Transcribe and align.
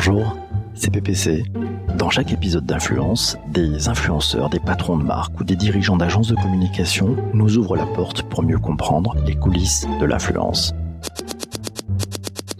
Bonjour, 0.00 0.36
c'est 0.74 0.92
PPC. 0.92 1.42
Dans 1.96 2.08
chaque 2.08 2.30
épisode 2.32 2.64
d'Influence, 2.64 3.36
des 3.48 3.88
influenceurs, 3.88 4.48
des 4.48 4.60
patrons 4.60 4.96
de 4.96 5.02
marque 5.02 5.40
ou 5.40 5.42
des 5.42 5.56
dirigeants 5.56 5.96
d'agences 5.96 6.28
de 6.28 6.36
communication 6.36 7.16
nous 7.34 7.56
ouvrent 7.56 7.74
la 7.74 7.84
porte 7.84 8.22
pour 8.22 8.44
mieux 8.44 8.60
comprendre 8.60 9.16
les 9.26 9.34
coulisses 9.34 9.88
de 10.00 10.06
l'influence. 10.06 10.72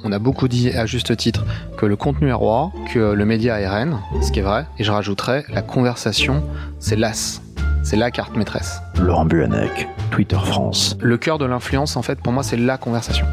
On 0.03 0.11
a 0.11 0.19
beaucoup 0.19 0.49
dit 0.49 0.71
à 0.71 0.85
juste 0.85 1.17
titre 1.17 1.47
que 1.77 1.87
le 1.87 1.95
contenu 1.95 2.31
est 2.31 2.33
roi, 2.33 2.73
que 2.93 3.13
le 3.13 3.25
média 3.25 3.61
est 3.61 3.69
reine, 3.69 4.01
ce 4.21 4.33
qui 4.33 4.41
est 4.41 4.43
vrai, 4.43 4.67
et 4.77 4.83
je 4.83 4.91
rajouterais 4.91 5.45
la 5.49 5.63
conversation, 5.63 6.43
c'est 6.81 6.97
l'as, 6.97 7.41
c'est 7.85 7.97
la 7.97 8.11
carte 8.11 8.37
maîtresse. 8.37 8.81
Laurent 9.01 9.27
Buanec, 9.27 9.89
Twitter 10.11 10.41
France. 10.45 10.97
Le 11.01 11.17
cœur 11.17 11.39
de 11.39 11.45
l'influence, 11.45 11.97
en 11.97 12.03
fait, 12.03 12.21
pour 12.21 12.33
moi, 12.33 12.43
c'est 12.43 12.57
la 12.57 12.79
conversation. 12.79 13.27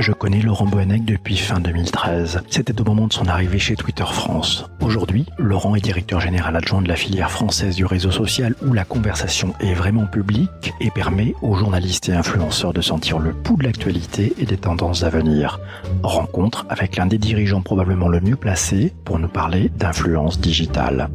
Je 0.00 0.12
connais 0.12 0.40
Laurent 0.40 0.64
Boanec 0.64 1.04
depuis 1.04 1.36
fin 1.36 1.60
2013. 1.60 2.40
C'était 2.48 2.80
au 2.80 2.84
moment 2.84 3.06
de 3.06 3.12
son 3.12 3.26
arrivée 3.26 3.58
chez 3.58 3.76
Twitter 3.76 4.06
France. 4.10 4.64
Aujourd'hui, 4.80 5.26
Laurent 5.36 5.74
est 5.74 5.82
directeur 5.82 6.22
général 6.22 6.56
adjoint 6.56 6.80
de 6.80 6.88
la 6.88 6.96
filière 6.96 7.30
française 7.30 7.76
du 7.76 7.84
réseau 7.84 8.10
social 8.10 8.54
où 8.66 8.72
la 8.72 8.86
conversation 8.86 9.52
est 9.60 9.74
vraiment 9.74 10.06
publique 10.06 10.72
et 10.80 10.90
permet 10.90 11.34
aux 11.42 11.54
journalistes 11.54 12.08
et 12.08 12.14
influenceurs 12.14 12.72
de 12.72 12.80
sentir 12.80 13.18
le 13.18 13.34
pouls 13.34 13.58
de 13.58 13.64
l'actualité 13.64 14.32
et 14.38 14.46
des 14.46 14.56
tendances 14.56 15.02
à 15.02 15.10
venir. 15.10 15.60
Rencontre 16.02 16.64
avec 16.70 16.96
l'un 16.96 17.04
des 17.04 17.18
dirigeants 17.18 17.60
probablement 17.60 18.08
le 18.08 18.22
mieux 18.22 18.36
placé 18.36 18.94
pour 19.04 19.18
nous 19.18 19.28
parler 19.28 19.70
d'influence 19.76 20.40
digitale. 20.40 21.10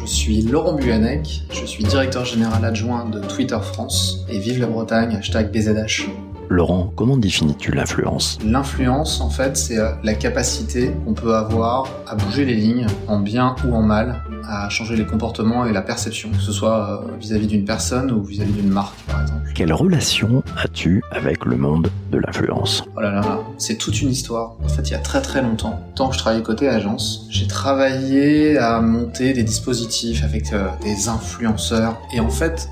Je 0.00 0.06
suis 0.06 0.40
Laurent 0.40 0.72
Buanec, 0.72 1.42
je 1.52 1.66
suis 1.66 1.84
directeur 1.84 2.24
général 2.24 2.64
adjoint 2.64 3.04
de 3.04 3.20
Twitter 3.20 3.60
France 3.62 4.24
et 4.30 4.38
vive 4.38 4.58
la 4.58 4.68
Bretagne, 4.68 5.16
hashtag 5.16 5.52
BZH. 5.52 6.08
Laurent, 6.48 6.92
comment 6.96 7.16
définis-tu 7.16 7.72
l'influence 7.72 8.38
L'influence, 8.44 9.20
en 9.20 9.30
fait, 9.30 9.56
c'est 9.56 9.78
euh, 9.78 9.92
la 10.02 10.14
capacité 10.14 10.92
qu'on 11.04 11.14
peut 11.14 11.34
avoir 11.34 11.88
à 12.06 12.14
bouger 12.14 12.44
les 12.44 12.54
lignes, 12.54 12.86
en 13.08 13.18
bien 13.18 13.56
ou 13.66 13.74
en 13.74 13.82
mal, 13.82 14.22
à 14.48 14.68
changer 14.68 14.96
les 14.96 15.06
comportements 15.06 15.66
et 15.66 15.72
la 15.72 15.82
perception, 15.82 16.30
que 16.30 16.40
ce 16.40 16.52
soit 16.52 17.04
euh, 17.04 17.16
vis-à-vis 17.18 17.46
d'une 17.46 17.64
personne 17.64 18.10
ou 18.10 18.22
vis-à-vis 18.22 18.52
d'une 18.52 18.70
marque, 18.70 18.96
par 19.06 19.22
exemple. 19.22 19.40
Quelle 19.54 19.72
relation 19.72 20.42
as-tu 20.56 21.02
avec 21.10 21.44
le 21.44 21.56
monde 21.56 21.90
de 22.10 22.18
l'influence? 22.18 22.84
Oh 22.96 23.00
là 23.00 23.10
là 23.10 23.20
là, 23.20 23.40
c'est 23.58 23.76
toute 23.76 24.00
une 24.02 24.10
histoire. 24.10 24.56
En 24.64 24.68
fait, 24.68 24.82
il 24.88 24.92
y 24.92 24.96
a 24.96 24.98
très 24.98 25.22
très 25.22 25.42
longtemps, 25.42 25.80
tant 25.94 26.08
que 26.08 26.14
je 26.14 26.18
travaillais 26.18 26.42
côté 26.42 26.68
agence, 26.68 27.26
j'ai 27.30 27.46
travaillé 27.46 28.58
à 28.58 28.80
monter 28.80 29.32
des 29.32 29.44
dispositifs 29.44 30.22
avec 30.24 30.52
euh, 30.52 30.68
des 30.82 31.08
influenceurs. 31.08 31.98
Et 32.12 32.20
en 32.20 32.30
fait, 32.30 32.68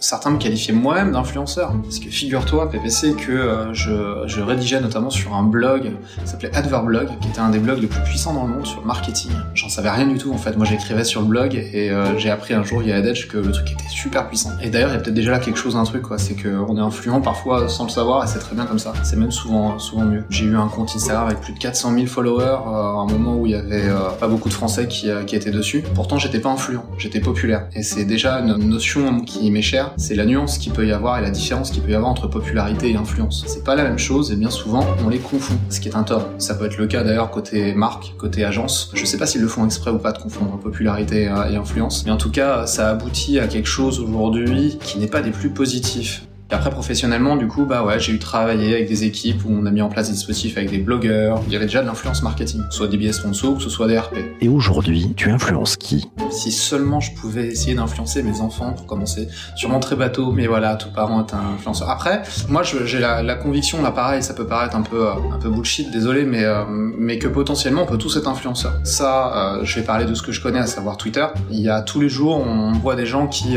certains 0.00 0.30
me 0.30 0.38
qualifiaient 0.38 0.72
moi-même 0.72 1.12
d'influenceur. 1.12 1.74
Parce 1.82 1.98
que 1.98 2.08
figure-toi, 2.08 2.70
PPC, 2.70 3.14
que 3.14 3.30
euh, 3.30 3.74
je, 3.74 4.24
je, 4.26 4.40
rédigeais 4.40 4.80
notamment 4.80 5.10
sur 5.10 5.34
un 5.34 5.42
blog 5.42 5.92
qui 6.22 6.28
s'appelait 6.28 6.54
Adverblog, 6.56 7.08
qui 7.20 7.28
était 7.28 7.40
un 7.40 7.50
des 7.50 7.58
blogs 7.58 7.80
les 7.80 7.86
plus 7.86 8.02
puissants 8.02 8.32
dans 8.32 8.44
le 8.46 8.54
monde 8.54 8.66
sur 8.66 8.80
le 8.80 8.86
marketing. 8.86 9.30
J'en 9.54 9.68
savais 9.68 9.90
rien 9.90 10.06
du 10.06 10.18
tout 10.18 10.32
en 10.32 10.38
fait. 10.38 10.56
Moi 10.56 10.66
j'écrivais 10.66 11.04
sur 11.04 11.20
le 11.20 11.28
blog 11.28 11.54
et 11.54 11.90
euh, 11.90 12.18
j'ai 12.18 12.30
appris 12.30 12.54
un 12.54 12.62
jour 12.62 12.82
il 12.82 12.88
y 12.88 12.92
a 12.92 12.98
Edge 12.98 13.28
que 13.28 13.36
le 13.36 13.52
truc 13.52 13.70
était 13.72 13.88
super 13.90 14.26
puissant. 14.28 14.50
Et 14.62 14.70
d'ailleurs 14.70 14.88
il 14.90 14.94
y 14.94 14.96
a 14.96 15.00
peut-être 15.00 15.14
déjà 15.14 15.32
là 15.32 15.38
quelque 15.38 15.58
chose 15.58 15.74
d'un 15.74 15.84
truc 15.84 16.02
quoi, 16.02 16.18
c'est 16.18 16.34
qu'on 16.34 16.76
est 16.76 16.80
influent 16.80 17.20
parfois 17.20 17.68
sans 17.68 17.84
le 17.84 17.90
savoir 17.90 18.24
et 18.24 18.26
c'est 18.26 18.38
très 18.38 18.56
bien 18.56 18.64
comme 18.64 18.78
ça. 18.78 18.94
C'est 19.02 19.16
même 19.16 19.30
souvent 19.30 19.78
souvent 19.78 20.04
mieux. 20.04 20.24
J'ai 20.30 20.46
eu 20.46 20.56
un 20.56 20.68
compte 20.68 20.90
Instagram 20.94 21.26
avec 21.26 21.40
plus 21.40 21.52
de 21.52 21.58
400 21.58 21.94
000 21.94 22.06
followers 22.06 22.44
euh, 22.44 22.70
à 22.70 23.06
un 23.06 23.06
moment 23.06 23.36
où 23.36 23.46
il 23.46 23.52
y 23.52 23.54
avait 23.54 23.90
pas 24.18 24.28
beaucoup 24.28 24.48
de 24.48 24.54
Français 24.54 24.88
qui, 24.88 25.08
qui 25.26 25.36
étaient 25.36 25.50
dessus. 25.50 25.84
Pourtant 25.94 26.18
j'étais 26.18 26.40
pas 26.40 26.50
influent, 26.50 26.84
j'étais 26.98 27.20
populaire. 27.20 27.66
Et 27.74 27.82
c'est 27.82 28.04
déjà 28.04 28.38
une 28.40 28.56
notion 28.56 29.20
qui 29.20 29.50
m'est 29.50 29.62
chère 29.62 29.89
c'est 29.96 30.14
la 30.14 30.24
nuance 30.24 30.58
qu'il 30.58 30.72
peut 30.72 30.86
y 30.86 30.92
avoir 30.92 31.18
et 31.18 31.22
la 31.22 31.30
différence 31.30 31.70
qu'il 31.70 31.82
peut 31.82 31.90
y 31.90 31.94
avoir 31.94 32.10
entre 32.10 32.26
popularité 32.26 32.90
et 32.90 32.96
influence. 32.96 33.44
C'est 33.46 33.64
pas 33.64 33.74
la 33.74 33.84
même 33.84 33.98
chose 33.98 34.32
et 34.32 34.36
bien 34.36 34.50
souvent 34.50 34.84
on 35.04 35.08
les 35.08 35.18
confond, 35.18 35.58
ce 35.68 35.80
qui 35.80 35.88
est 35.88 35.96
un 35.96 36.02
tort. 36.02 36.28
Ça 36.38 36.54
peut 36.54 36.66
être 36.66 36.78
le 36.78 36.86
cas 36.86 37.02
d'ailleurs 37.02 37.30
côté 37.30 37.74
marque, 37.74 38.14
côté 38.18 38.44
agence. 38.44 38.90
Je 38.94 39.04
sais 39.04 39.18
pas 39.18 39.26
s'ils 39.26 39.42
le 39.42 39.48
font 39.48 39.64
exprès 39.64 39.90
ou 39.90 39.98
pas 39.98 40.12
de 40.12 40.18
confondre 40.18 40.58
popularité 40.58 41.22
et 41.24 41.56
influence, 41.56 42.04
mais 42.04 42.12
en 42.12 42.16
tout 42.16 42.30
cas 42.30 42.66
ça 42.66 42.90
aboutit 42.90 43.38
à 43.38 43.46
quelque 43.46 43.68
chose 43.68 44.00
aujourd'hui 44.00 44.78
qui 44.82 44.98
n'est 44.98 45.06
pas 45.06 45.22
des 45.22 45.30
plus 45.30 45.50
positifs. 45.50 46.22
Et 46.50 46.54
après, 46.54 46.70
professionnellement, 46.70 47.36
du 47.36 47.46
coup, 47.46 47.64
bah 47.64 47.84
ouais, 47.84 48.00
j'ai 48.00 48.12
eu 48.12 48.18
travaillé 48.18 48.74
avec 48.74 48.88
des 48.88 49.04
équipes 49.04 49.44
où 49.44 49.50
on 49.52 49.66
a 49.66 49.70
mis 49.70 49.82
en 49.82 49.88
place 49.88 50.08
des 50.08 50.14
dispositifs 50.14 50.56
avec 50.56 50.70
des 50.70 50.78
blogueurs. 50.78 51.40
Il 51.46 51.52
y 51.52 51.56
avait 51.56 51.66
déjà 51.66 51.80
de 51.80 51.86
l'influence 51.86 52.24
marketing, 52.24 52.62
soit 52.70 52.88
des 52.88 52.96
billets 52.96 53.12
sponsors, 53.12 53.58
que 53.58 53.62
ce 53.62 53.70
soit 53.70 53.86
des 53.86 53.96
RP. 53.96 54.16
Et 54.40 54.48
aujourd'hui, 54.48 55.12
tu 55.16 55.30
influences 55.30 55.76
qui? 55.76 56.10
Si 56.30 56.50
seulement 56.50 56.98
je 56.98 57.14
pouvais 57.14 57.46
essayer 57.46 57.76
d'influencer 57.76 58.24
mes 58.24 58.40
enfants, 58.40 58.72
pour 58.72 58.86
commencer. 58.86 59.28
Sûrement 59.54 59.78
très 59.78 59.94
bateau, 59.94 60.32
mais 60.32 60.48
voilà, 60.48 60.74
tout 60.74 60.88
parent 60.92 61.24
est 61.24 61.32
un 61.34 61.54
influenceur. 61.54 61.88
Après, 61.88 62.22
moi, 62.48 62.62
j'ai 62.64 62.98
la, 62.98 63.22
la, 63.22 63.36
conviction, 63.36 63.80
là, 63.80 63.92
pareil, 63.92 64.24
ça 64.24 64.34
peut 64.34 64.46
paraître 64.46 64.74
un 64.74 64.82
peu, 64.82 65.08
un 65.08 65.38
peu 65.38 65.50
bullshit, 65.50 65.92
désolé, 65.92 66.24
mais, 66.24 66.42
euh, 66.42 66.64
mais 66.66 67.20
que 67.20 67.28
potentiellement, 67.28 67.82
on 67.82 67.86
peut 67.86 67.98
tous 67.98 68.16
être 68.16 68.26
influenceurs. 68.26 68.74
Ça, 68.82 69.58
euh, 69.60 69.64
je 69.64 69.78
vais 69.78 69.86
parler 69.86 70.04
de 70.04 70.14
ce 70.14 70.22
que 70.22 70.32
je 70.32 70.40
connais, 70.40 70.58
à 70.58 70.66
savoir 70.66 70.96
Twitter. 70.96 71.26
Il 71.52 71.60
y 71.60 71.68
a 71.68 71.80
tous 71.80 72.00
les 72.00 72.08
jours, 72.08 72.44
on 72.44 72.72
voit 72.72 72.96
des 72.96 73.06
gens 73.06 73.28
qui 73.28 73.56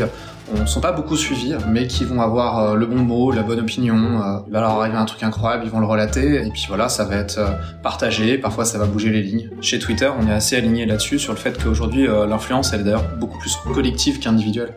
ne 0.52 0.66
sont 0.66 0.80
pas 0.80 0.92
beaucoup 0.92 1.16
suivis, 1.16 1.54
mais 1.68 1.86
qui 1.86 2.04
vont 2.04 2.20
avoir 2.20 2.58
euh, 2.58 2.74
le 2.74 2.86
bon 2.86 3.02
mot, 3.02 3.32
la 3.32 3.42
bonne 3.42 3.60
opinion. 3.60 4.22
Euh, 4.22 4.38
il 4.46 4.52
va 4.52 4.60
leur 4.60 4.70
arriver 4.70 4.96
un 4.96 5.04
truc 5.04 5.22
incroyable, 5.22 5.64
ils 5.64 5.70
vont 5.70 5.80
le 5.80 5.86
relater, 5.86 6.46
et 6.46 6.50
puis 6.50 6.64
voilà, 6.68 6.88
ça 6.88 7.04
va 7.04 7.16
être 7.16 7.38
euh, 7.38 7.50
partagé. 7.82 8.38
Parfois, 8.38 8.64
ça 8.64 8.78
va 8.78 8.86
bouger 8.86 9.10
les 9.10 9.22
lignes. 9.22 9.50
Chez 9.60 9.78
Twitter, 9.78 10.10
on 10.18 10.26
est 10.28 10.32
assez 10.32 10.56
aligné 10.56 10.86
là-dessus 10.86 11.18
sur 11.18 11.32
le 11.32 11.38
fait 11.38 11.62
qu'aujourd'hui, 11.62 12.06
l'influence, 12.06 12.72
elle 12.72 12.80
est 12.80 12.84
d'ailleurs 12.84 13.08
beaucoup 13.18 13.38
plus 13.38 13.56
collective 13.72 14.18
qu'individuelle. 14.18 14.74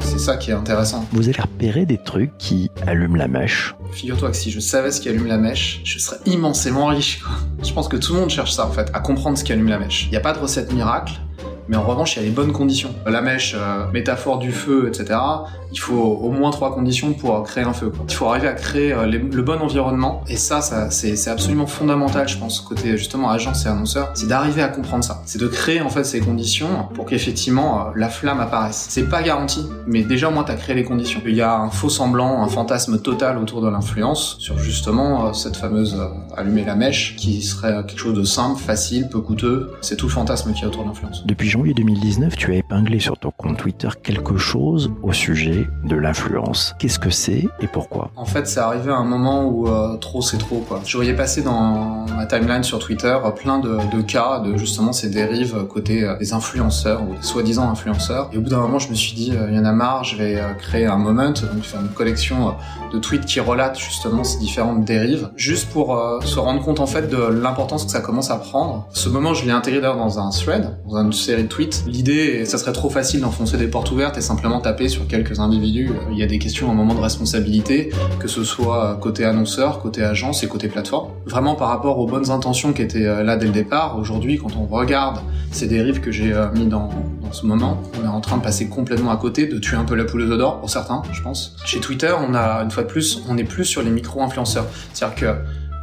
c'est 0.00 0.18
ça 0.18 0.36
qui 0.36 0.50
est 0.50 0.54
intéressant. 0.54 1.06
Vous 1.12 1.28
allez 1.28 1.40
repérer 1.40 1.86
des 1.86 1.98
trucs 1.98 2.36
qui 2.38 2.70
allument 2.86 3.16
la 3.16 3.28
mèche. 3.28 3.74
Figure-toi 3.92 4.30
que 4.30 4.36
si 4.36 4.50
je 4.50 4.60
savais 4.60 4.90
ce 4.90 5.00
qui 5.00 5.08
allume 5.08 5.26
la 5.26 5.38
mèche, 5.38 5.80
je 5.84 5.98
serais 5.98 6.18
immensément 6.26 6.86
riche. 6.86 7.22
Je 7.62 7.72
pense 7.72 7.88
que 7.88 7.96
tout 7.96 8.14
le 8.14 8.20
monde 8.20 8.30
cherche 8.30 8.52
ça 8.52 8.66
en 8.66 8.70
fait, 8.70 8.90
à 8.94 9.00
comprendre 9.00 9.36
ce 9.36 9.44
qui 9.44 9.52
allume 9.52 9.68
la 9.68 9.78
mèche. 9.78 10.04
Il 10.06 10.10
n'y 10.10 10.16
a 10.16 10.20
pas 10.20 10.32
de 10.32 10.38
recette 10.38 10.72
miracle 10.72 11.14
mais 11.68 11.76
en 11.76 11.84
revanche, 11.84 12.16
il 12.16 12.20
y 12.20 12.22
a 12.22 12.28
les 12.28 12.34
bonnes 12.34 12.52
conditions. 12.52 12.94
La 13.06 13.22
mèche, 13.22 13.54
euh, 13.56 13.86
métaphore 13.92 14.38
du 14.38 14.52
feu, 14.52 14.88
etc. 14.88 15.18
Il 15.72 15.78
faut 15.78 15.94
au 15.94 16.30
moins 16.30 16.50
trois 16.50 16.74
conditions 16.74 17.12
pour 17.12 17.42
créer 17.42 17.64
un 17.64 17.72
feu. 17.72 17.92
Il 18.08 18.14
faut 18.14 18.26
arriver 18.26 18.48
à 18.48 18.52
créer 18.52 18.92
euh, 18.92 19.06
le 19.06 19.42
bon 19.42 19.60
environnement, 19.60 20.22
et 20.28 20.36
ça, 20.36 20.60
ça 20.60 20.90
c'est 20.90 21.28
absolument 21.28 21.66
fondamental, 21.66 22.28
je 22.28 22.38
pense, 22.38 22.60
côté 22.60 22.96
justement 22.96 23.30
agence 23.30 23.64
et 23.66 23.68
annonceur, 23.68 24.10
c'est 24.14 24.28
d'arriver 24.28 24.62
à 24.62 24.68
comprendre 24.68 25.04
ça. 25.04 25.22
C'est 25.26 25.40
de 25.40 25.48
créer 25.48 25.80
en 25.80 25.88
fait 25.88 26.04
ces 26.04 26.20
conditions 26.20 26.88
pour 26.94 27.06
qu'effectivement 27.06 27.80
euh, 27.80 27.90
la 27.96 28.08
flamme 28.08 28.40
apparaisse. 28.40 28.86
C'est 28.88 29.08
pas 29.08 29.22
garanti, 29.22 29.66
mais 29.86 30.02
déjà 30.02 30.28
au 30.28 30.32
moins 30.32 30.44
t'as 30.44 30.54
créé 30.54 30.74
les 30.74 30.84
conditions. 30.84 31.20
Il 31.26 31.34
y 31.34 31.42
a 31.42 31.56
un 31.56 31.70
faux 31.70 31.88
semblant, 31.88 32.42
un 32.42 32.48
fantasme 32.48 33.00
total 33.00 33.38
autour 33.38 33.62
de 33.62 33.68
l'influence 33.68 34.36
sur 34.38 34.58
justement 34.58 35.32
cette 35.32 35.56
fameuse 35.56 35.96
allumer 36.36 36.64
la 36.64 36.74
mèche, 36.74 37.16
qui 37.16 37.42
serait 37.42 37.84
quelque 37.86 37.98
chose 37.98 38.14
de 38.14 38.24
simple, 38.24 38.60
facile, 38.60 39.08
peu 39.08 39.20
coûteux. 39.20 39.72
C'est 39.80 39.96
tout 39.96 40.06
le 40.06 40.12
fantasme 40.12 40.52
qui 40.52 40.64
est 40.64 40.66
autour 40.66 40.82
de 40.82 40.88
l'influence. 40.88 41.24
Depuis 41.26 41.48
janvier 41.48 41.74
2019, 41.74 42.36
tu 42.36 42.52
as 42.52 42.56
épinglé 42.56 43.00
sur 43.00 43.18
ton 43.18 43.30
compte 43.30 43.56
Twitter 43.56 43.88
quelque 44.02 44.36
chose 44.36 44.92
au 45.02 45.12
sujet 45.12 45.61
de 45.84 45.96
l'influence. 45.96 46.74
Qu'est-ce 46.78 46.98
que 46.98 47.10
c'est 47.10 47.44
et 47.60 47.66
pourquoi? 47.66 48.10
En 48.16 48.24
fait, 48.24 48.46
c'est 48.46 48.60
arrivé 48.60 48.90
à 48.90 48.96
un 48.96 49.04
moment 49.04 49.44
où 49.44 49.68
euh, 49.68 49.96
trop 49.96 50.22
c'est 50.22 50.38
trop 50.38 50.64
quoi. 50.68 50.80
Je 50.84 50.96
voyais 50.96 51.14
passer 51.14 51.42
dans 51.42 52.06
ma 52.16 52.26
timeline 52.26 52.62
sur 52.62 52.78
Twitter 52.78 53.16
euh, 53.24 53.30
plein 53.30 53.58
de, 53.58 53.78
de 53.94 54.02
cas 54.02 54.40
de 54.40 54.56
justement 54.56 54.92
ces 54.92 55.10
dérives 55.10 55.64
côté 55.68 56.04
euh, 56.04 56.16
des 56.18 56.32
influenceurs 56.32 57.02
ou 57.02 57.14
des 57.14 57.22
soi-disant 57.22 57.70
influenceurs. 57.70 58.28
Et 58.32 58.38
au 58.38 58.40
bout 58.40 58.50
d'un 58.50 58.60
moment, 58.60 58.78
je 58.78 58.88
me 58.90 58.94
suis 58.94 59.14
dit, 59.14 59.32
il 59.48 59.54
y 59.54 59.58
en 59.58 59.64
a 59.64 59.72
marre, 59.72 60.04
je 60.04 60.16
vais 60.16 60.40
créer 60.58 60.86
un 60.86 60.96
moment, 60.96 61.28
donc 61.28 61.62
faire 61.62 61.80
une 61.80 61.88
collection 61.88 62.54
de 62.92 62.98
tweets 62.98 63.24
qui 63.24 63.40
relatent 63.40 63.78
justement 63.78 64.24
ces 64.24 64.38
différentes 64.38 64.84
dérives, 64.84 65.30
juste 65.36 65.70
pour 65.70 65.98
se 66.24 66.38
rendre 66.38 66.62
compte 66.62 66.80
en 66.80 66.86
fait 66.86 67.08
de 67.08 67.16
l'importance 67.16 67.84
que 67.84 67.90
ça 67.90 68.00
commence 68.00 68.30
à 68.30 68.36
prendre. 68.36 68.88
Ce 68.92 69.08
moment, 69.08 69.34
je 69.34 69.44
l'ai 69.44 69.52
intégré 69.52 69.80
d'ailleurs 69.80 69.96
dans 69.96 70.18
un 70.18 70.30
thread, 70.30 70.76
dans 70.88 71.02
une 71.02 71.12
série 71.12 71.46
tweet. 71.46 71.84
L'idée, 71.86 72.44
ça 72.44 72.58
serait 72.58 72.72
trop 72.72 72.90
facile 72.90 73.20
d'enfoncer 73.20 73.56
des 73.56 73.68
portes 73.68 73.90
ouvertes 73.90 74.18
et 74.18 74.20
simplement 74.20 74.60
taper 74.60 74.88
sur 74.88 75.06
quelques 75.06 75.38
individus. 75.38 75.51
Il 75.54 76.16
y 76.16 76.22
a 76.22 76.26
des 76.26 76.38
questions 76.38 76.70
un 76.70 76.74
moment 76.74 76.94
de 76.94 77.00
responsabilité, 77.00 77.90
que 78.18 78.28
ce 78.28 78.44
soit 78.44 78.98
côté 79.00 79.24
annonceur, 79.24 79.80
côté 79.80 80.02
agence 80.02 80.42
et 80.42 80.48
côté 80.48 80.68
plateforme. 80.68 81.10
Vraiment 81.26 81.54
par 81.54 81.68
rapport 81.68 81.98
aux 81.98 82.06
bonnes 82.06 82.30
intentions 82.30 82.72
qui 82.72 82.82
étaient 82.82 83.06
euh, 83.06 83.22
là 83.22 83.36
dès 83.36 83.46
le 83.46 83.52
départ, 83.52 83.98
aujourd'hui, 83.98 84.38
quand 84.38 84.56
on 84.56 84.66
regarde 84.66 85.20
ces 85.50 85.66
dérives 85.66 86.00
que 86.00 86.10
j'ai 86.10 86.32
euh, 86.32 86.50
mis 86.52 86.66
dans, 86.66 86.88
dans 87.22 87.32
ce 87.32 87.46
moment, 87.46 87.82
on 88.00 88.04
est 88.04 88.08
en 88.08 88.20
train 88.20 88.38
de 88.38 88.42
passer 88.42 88.68
complètement 88.68 89.10
à 89.10 89.16
côté, 89.16 89.46
de 89.46 89.58
tuer 89.58 89.76
un 89.76 89.84
peu 89.84 89.94
la 89.94 90.04
poule 90.04 90.22
aux 90.22 90.36
d'or 90.36 90.60
pour 90.60 90.70
certains, 90.70 91.02
je 91.12 91.22
pense. 91.22 91.56
Chez 91.64 91.80
Twitter, 91.80 92.14
on 92.26 92.34
a, 92.34 92.62
une 92.62 92.70
fois 92.70 92.84
plus, 92.84 93.22
on 93.28 93.36
est 93.36 93.44
plus 93.44 93.64
sur 93.64 93.82
les 93.82 93.90
micro-influenceurs. 93.90 94.66
C'est-à-dire 94.92 95.16
que 95.16 95.34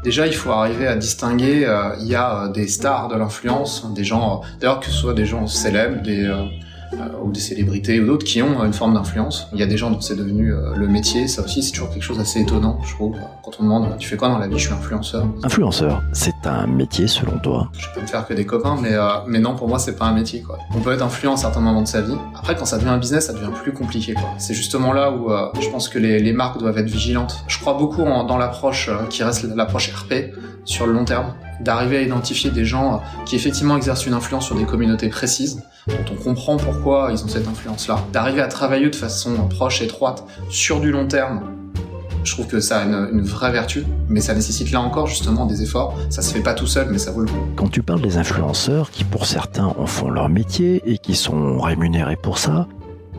Déjà, 0.01 0.25
il 0.25 0.33
faut 0.33 0.51
arriver 0.51 0.87
à 0.87 0.95
distinguer. 0.95 1.65
Euh, 1.65 1.93
il 1.99 2.07
y 2.07 2.15
a 2.15 2.47
des 2.47 2.69
stars 2.69 3.09
de 3.09 3.17
l'influence, 3.17 3.85
des 3.93 4.05
gens, 4.05 4.39
d'ailleurs 4.61 4.79
que 4.79 4.85
ce 4.85 4.93
soit 4.93 5.13
des 5.13 5.25
gens 5.25 5.45
célèbres, 5.45 6.01
des 6.01 6.25
ou 7.23 7.31
des 7.31 7.39
célébrités 7.39 7.99
ou 7.99 8.05
d'autres 8.05 8.25
qui 8.25 8.41
ont 8.41 8.63
une 8.63 8.73
forme 8.73 8.93
d'influence. 8.93 9.47
Il 9.53 9.59
y 9.59 9.63
a 9.63 9.65
des 9.65 9.77
gens 9.77 9.91
dont 9.91 10.01
c'est 10.01 10.15
devenu 10.15 10.53
le 10.75 10.87
métier, 10.87 11.27
ça 11.27 11.43
aussi 11.43 11.63
c'est 11.63 11.71
toujours 11.71 11.89
quelque 11.89 12.03
chose 12.03 12.17
d'assez 12.17 12.41
étonnant, 12.41 12.79
je 12.83 12.93
trouve. 12.93 13.15
Quand 13.43 13.51
on 13.59 13.63
demande 13.63 13.97
tu 13.97 14.07
fais 14.07 14.17
quoi 14.17 14.29
dans 14.29 14.37
la 14.37 14.47
vie, 14.47 14.57
je 14.57 14.65
suis 14.65 14.73
influenceur. 14.73 15.25
Influenceur, 15.43 16.03
c'est 16.13 16.45
un 16.45 16.67
métier 16.67 17.07
selon 17.07 17.37
toi? 17.39 17.69
Je 17.77 17.87
peux 17.93 18.01
me 18.01 18.07
faire 18.07 18.25
que 18.27 18.33
des 18.33 18.45
copains, 18.45 18.77
mais 18.81 18.95
mais 19.27 19.39
non 19.39 19.55
pour 19.55 19.67
moi 19.67 19.79
c'est 19.79 19.95
pas 19.95 20.05
un 20.05 20.13
métier 20.13 20.41
quoi. 20.41 20.57
On 20.75 20.79
peut 20.79 20.93
être 20.93 21.03
influent 21.03 21.33
à 21.33 21.37
certains 21.37 21.61
moments 21.61 21.83
de 21.83 21.87
sa 21.87 22.01
vie. 22.01 22.15
Après 22.35 22.55
quand 22.55 22.65
ça 22.65 22.77
devient 22.77 22.89
un 22.89 22.97
business, 22.97 23.27
ça 23.27 23.33
devient 23.33 23.51
plus 23.63 23.73
compliqué 23.73 24.13
quoi. 24.13 24.29
C'est 24.37 24.53
justement 24.53 24.93
là 24.93 25.11
où 25.11 25.29
je 25.59 25.69
pense 25.69 25.89
que 25.89 25.99
les, 25.99 26.19
les, 26.19 26.33
marques 26.33 26.59
doivent 26.59 26.77
être 26.77 26.89
vigilantes. 26.89 27.43
Je 27.47 27.59
crois 27.59 27.73
beaucoup 27.73 28.03
dans 28.03 28.37
l'approche 28.37 28.89
qui 29.09 29.23
reste 29.23 29.43
l'approche 29.43 29.93
RP 29.93 30.33
sur 30.65 30.85
le 30.85 30.93
long 30.93 31.05
terme 31.05 31.33
d'arriver 31.61 31.97
à 31.97 32.01
identifier 32.01 32.51
des 32.51 32.65
gens 32.65 33.01
qui 33.25 33.35
effectivement 33.35 33.77
exercent 33.77 34.05
une 34.05 34.13
influence 34.13 34.45
sur 34.45 34.55
des 34.55 34.65
communautés 34.65 35.09
précises, 35.09 35.63
dont 35.87 36.13
on 36.13 36.15
comprend 36.15 36.57
pourquoi 36.57 37.09
ils 37.11 37.23
ont 37.23 37.27
cette 37.27 37.47
influence-là, 37.47 38.03
d'arriver 38.13 38.41
à 38.41 38.47
travailler 38.47 38.89
de 38.89 38.95
façon 38.95 39.47
proche, 39.49 39.81
étroite, 39.81 40.23
sur 40.49 40.79
du 40.79 40.91
long 40.91 41.07
terme. 41.07 41.41
Je 42.23 42.33
trouve 42.33 42.47
que 42.47 42.59
ça 42.59 42.81
a 42.81 42.83
une, 42.83 43.21
vraie 43.21 43.51
vertu, 43.51 43.85
mais 44.09 44.19
ça 44.19 44.35
nécessite 44.35 44.71
là 44.71 44.81
encore 44.81 45.07
justement 45.07 45.45
des 45.45 45.61
efforts. 45.61 45.97
Ça 46.09 46.21
se 46.21 46.33
fait 46.33 46.41
pas 46.41 46.53
tout 46.53 46.67
seul, 46.67 46.89
mais 46.91 46.97
ça 46.97 47.11
vaut 47.11 47.21
le 47.21 47.27
coup. 47.27 47.45
Quand 47.55 47.69
tu 47.69 47.81
parles 47.81 48.01
des 48.01 48.17
influenceurs 48.17 48.91
qui 48.91 49.03
pour 49.03 49.25
certains 49.25 49.73
en 49.77 49.85
font 49.85 50.09
leur 50.09 50.27
métier 50.27 50.81
et 50.85 50.97
qui 50.97 51.15
sont 51.15 51.59
rémunérés 51.59 52.17
pour 52.17 52.37
ça, 52.37 52.67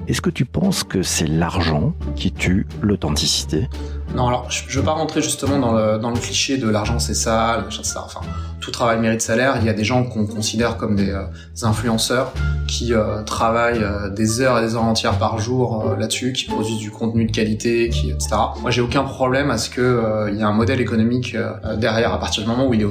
est-ce 0.07 0.21
que 0.21 0.31
tu 0.31 0.45
penses 0.45 0.85
que 0.85 1.03
c'est 1.03 1.27
l'argent 1.27 1.95
qui 2.17 2.33
tue 2.33 2.67
l'authenticité? 2.83 3.69
Non, 4.15 4.27
alors 4.27 4.51
je 4.51 4.65
ne 4.67 4.73
veux 4.73 4.83
pas 4.83 4.93
rentrer 4.93 5.23
justement 5.23 5.59
dans 5.59 6.11
le, 6.11 6.19
cliché 6.19 6.59
de 6.59 6.69
l'argent 6.69 6.99
c'est 6.99 7.15
ça, 7.15 7.65
ça. 7.83 8.03
Enfin, 8.05 8.21
tout 8.61 8.71
travail 8.71 8.99
mérite 8.99 9.21
salaire. 9.21 9.57
Il 9.61 9.67
y 9.67 9.69
a 9.69 9.73
des 9.73 9.85
gens 9.85 10.05
qu'on 10.05 10.27
considère 10.27 10.77
comme 10.77 10.97
des, 10.97 11.11
euh, 11.11 11.25
influenceurs 11.62 12.33
qui 12.67 12.93
euh, 12.93 13.23
travaillent 13.23 13.83
euh, 13.83 14.11
des 14.11 14.41
heures 14.41 14.59
et 14.59 14.62
des 14.62 14.75
heures 14.75 14.85
entières 14.85 15.19
par 15.19 15.39
jour 15.39 15.95
là-dessus, 15.99 16.33
qui 16.33 16.45
produisent 16.47 16.79
du 16.79 16.91
contenu 16.91 17.25
de 17.25 17.33
qualité, 17.33 17.89
qui, 17.89 18.11
etc. 18.11 18.31
Moi, 18.61 18.71
j'ai 18.71 18.81
aucun 18.81 19.05
problème 19.05 19.51
à 19.51 19.59
ce 19.59 19.71
que 19.71 20.29
il 20.31 20.37
y 20.37 20.41
ait 20.41 20.45
un 20.45 20.53
modèle 20.53 20.81
économique 20.81 21.37
derrière 21.79 22.13
à 22.13 22.19
partir 22.19 22.43
du 22.43 22.49
moment 22.49 22.67
où 22.67 22.75
il 22.75 22.83
est 22.83 22.87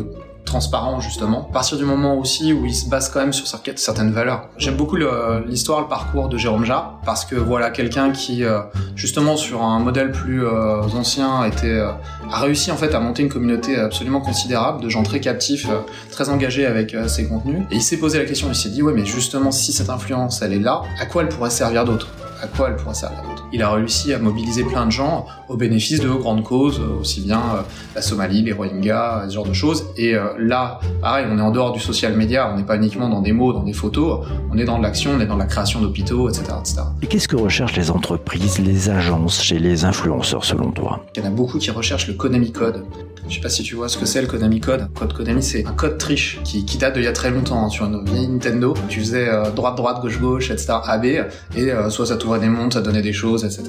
transparent 0.49 0.99
justement. 0.99 1.47
À 1.49 1.53
partir 1.53 1.77
du 1.77 1.85
moment 1.85 2.17
aussi 2.17 2.51
où 2.53 2.65
il 2.65 2.75
se 2.75 2.89
base 2.89 3.09
quand 3.09 3.19
même 3.19 3.33
sur 3.33 3.47
certaines 3.47 4.11
valeurs. 4.11 4.49
J'aime 4.57 4.75
beaucoup 4.75 4.97
l'histoire, 5.45 5.81
le, 5.81 5.87
parcours 5.87 6.27
de 6.27 6.37
Jérôme 6.37 6.65
Jarre 6.65 6.99
parce 7.05 7.23
que 7.25 7.35
voilà 7.35 7.69
quelqu'un 7.69 8.11
qui 8.11 8.43
euh, 8.43 8.59
justement 8.95 9.37
sur 9.37 9.61
un 9.63 9.79
modèle 9.79 10.11
plus 10.11 10.45
euh, 10.45 10.81
ancien 10.95 11.49
euh, 11.63 11.91
a 12.31 12.39
réussi 12.39 12.71
en 12.71 12.77
fait 12.77 12.93
à 12.93 12.99
monter 12.99 13.23
une 13.23 13.29
communauté 13.29 13.77
absolument 13.77 14.21
considérable 14.21 14.81
de 14.81 14.89
gens 14.89 15.03
très 15.03 15.19
captifs, 15.19 15.67
très 16.11 16.29
engagés 16.29 16.65
avec 16.65 16.95
ses 17.07 17.27
contenus. 17.27 17.61
Et 17.71 17.75
il 17.75 17.81
s'est 17.81 17.97
posé 17.97 18.17
la 18.17 18.25
question, 18.25 18.47
il 18.49 18.55
s'est 18.55 18.69
dit 18.69 18.81
ouais 18.81 18.93
mais 18.93 19.05
justement 19.05 19.51
si 19.51 19.71
cette 19.71 19.89
influence 19.89 20.41
elle 20.41 20.53
est 20.53 20.59
là, 20.59 20.81
à 20.99 21.05
quoi 21.05 21.21
elle 21.21 21.29
pourrait 21.29 21.49
servir 21.49 21.85
d'autre? 21.85 22.07
À 22.41 22.47
quoi 22.47 22.69
elle 22.69 22.75
pourrait 22.75 22.93
servir 22.93 23.21
d'autre 23.23 23.39
il 23.51 23.61
a 23.63 23.71
réussi 23.71 24.13
à 24.13 24.19
mobiliser 24.19 24.63
plein 24.63 24.85
de 24.85 24.91
gens 24.91 25.25
au 25.47 25.57
bénéfice 25.57 25.99
de 25.99 26.09
grandes 26.09 26.43
causes, 26.43 26.79
aussi 26.99 27.21
bien 27.21 27.39
euh, 27.39 27.61
la 27.95 28.01
Somalie, 28.01 28.43
les 28.43 28.53
Rohingyas, 28.53 29.25
ce 29.27 29.33
genre 29.33 29.45
de 29.45 29.53
choses. 29.53 29.85
Et 29.97 30.15
euh, 30.15 30.27
là, 30.37 30.79
pareil, 31.01 31.25
on 31.29 31.37
est 31.37 31.41
en 31.41 31.51
dehors 31.51 31.71
du 31.71 31.79
social 31.79 32.15
media, 32.15 32.51
on 32.53 32.57
n'est 32.57 32.63
pas 32.63 32.75
uniquement 32.75 33.09
dans 33.09 33.21
des 33.21 33.31
mots, 33.31 33.53
dans 33.53 33.63
des 33.63 33.73
photos, 33.73 34.27
on 34.51 34.57
est 34.57 34.65
dans 34.65 34.77
de 34.77 34.83
l'action, 34.83 35.11
on 35.17 35.19
est 35.19 35.25
dans 35.25 35.37
la 35.37 35.45
création 35.45 35.81
d'hôpitaux, 35.81 36.29
etc., 36.29 36.43
etc. 36.59 36.81
Et 37.01 37.07
qu'est-ce 37.07 37.27
que 37.27 37.35
recherchent 37.35 37.75
les 37.75 37.89
entreprises, 37.89 38.59
les 38.59 38.89
agences 38.89 39.41
chez 39.41 39.57
les 39.57 39.85
influenceurs 39.85 40.45
selon 40.45 40.71
toi? 40.71 41.03
Il 41.15 41.23
y 41.23 41.25
en 41.25 41.27
a 41.27 41.31
beaucoup 41.31 41.57
qui 41.57 41.71
recherchent 41.71 42.07
le 42.07 42.13
Konami 42.13 42.51
Code. 42.51 42.85
Je 43.27 43.35
sais 43.35 43.41
pas 43.41 43.49
si 43.49 43.63
tu 43.63 43.75
vois 43.75 43.89
ce 43.89 43.97
que 43.97 44.05
c'est 44.05 44.21
le 44.21 44.27
Konami 44.27 44.59
Code. 44.59 44.87
Code 44.93 45.13
Konami, 45.13 45.43
c'est 45.43 45.65
un 45.65 45.73
code 45.73 45.97
triche 45.97 46.39
qui, 46.43 46.65
qui 46.65 46.77
date 46.77 46.95
d'il 46.95 47.03
y 47.03 47.07
a 47.07 47.13
très 47.13 47.31
longtemps 47.31 47.65
hein, 47.65 47.69
sur 47.69 47.85
une 47.85 48.03
vieille 48.05 48.27
Nintendo. 48.27 48.73
Tu 48.87 48.99
faisais 48.99 49.29
euh, 49.29 49.51
droite 49.51 49.75
droite 49.75 50.01
gauche 50.01 50.19
gauche 50.19 50.51
etc. 50.51 50.73
AB 50.83 51.05
et 51.05 51.71
soit 51.89 52.05
ça 52.07 52.17
t'ouvrait 52.17 52.39
des 52.39 52.49
montres, 52.49 52.75
ça 52.75 52.81
donnait 52.81 53.01
des 53.01 53.13
choses, 53.13 53.43
etc. 53.45 53.63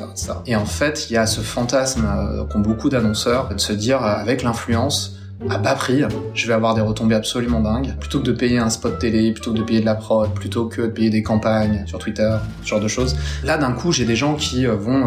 Et 0.47 0.57
en 0.57 0.67
fait, 0.67 1.11
il 1.11 1.15
y 1.15 1.17
a 1.17 1.27
ce 1.27 1.41
fantasme 1.41 2.07
euh, 2.07 2.45
qu'ont 2.45 2.61
beaucoup 2.61 2.89
d'annonceurs 2.89 3.49
de 3.49 3.59
se 3.59 3.73
dire 3.73 4.03
euh, 4.03 4.15
avec 4.15 4.43
l'influence, 4.43 5.17
à 5.49 5.57
bas 5.57 5.75
prix, 5.75 6.03
je 6.35 6.47
vais 6.47 6.53
avoir 6.53 6.75
des 6.75 6.83
retombées 6.83 7.15
absolument 7.15 7.61
dingues. 7.61 7.95
Plutôt 7.99 8.21
que 8.21 8.25
de 8.25 8.33
payer 8.33 8.59
un 8.59 8.69
spot 8.69 8.99
télé, 8.99 9.33
plutôt 9.33 9.53
que 9.55 9.59
de 9.59 9.63
payer 9.63 9.81
de 9.81 9.87
la 9.87 9.95
prod, 9.95 10.31
plutôt 10.35 10.67
que 10.67 10.83
de 10.83 10.89
payer 10.89 11.09
des 11.09 11.23
campagnes 11.23 11.85
sur 11.87 11.99
Twitter, 11.99 12.37
ce 12.63 12.69
genre 12.69 12.81
de 12.81 12.89
choses. 12.89 13.17
Là, 13.43 13.57
d'un 13.57 13.73
coup, 13.73 13.91
j'ai 13.91 14.05
des 14.05 14.17
gens 14.17 14.35
qui 14.35 14.67
euh, 14.67 14.75
vont 14.75 15.07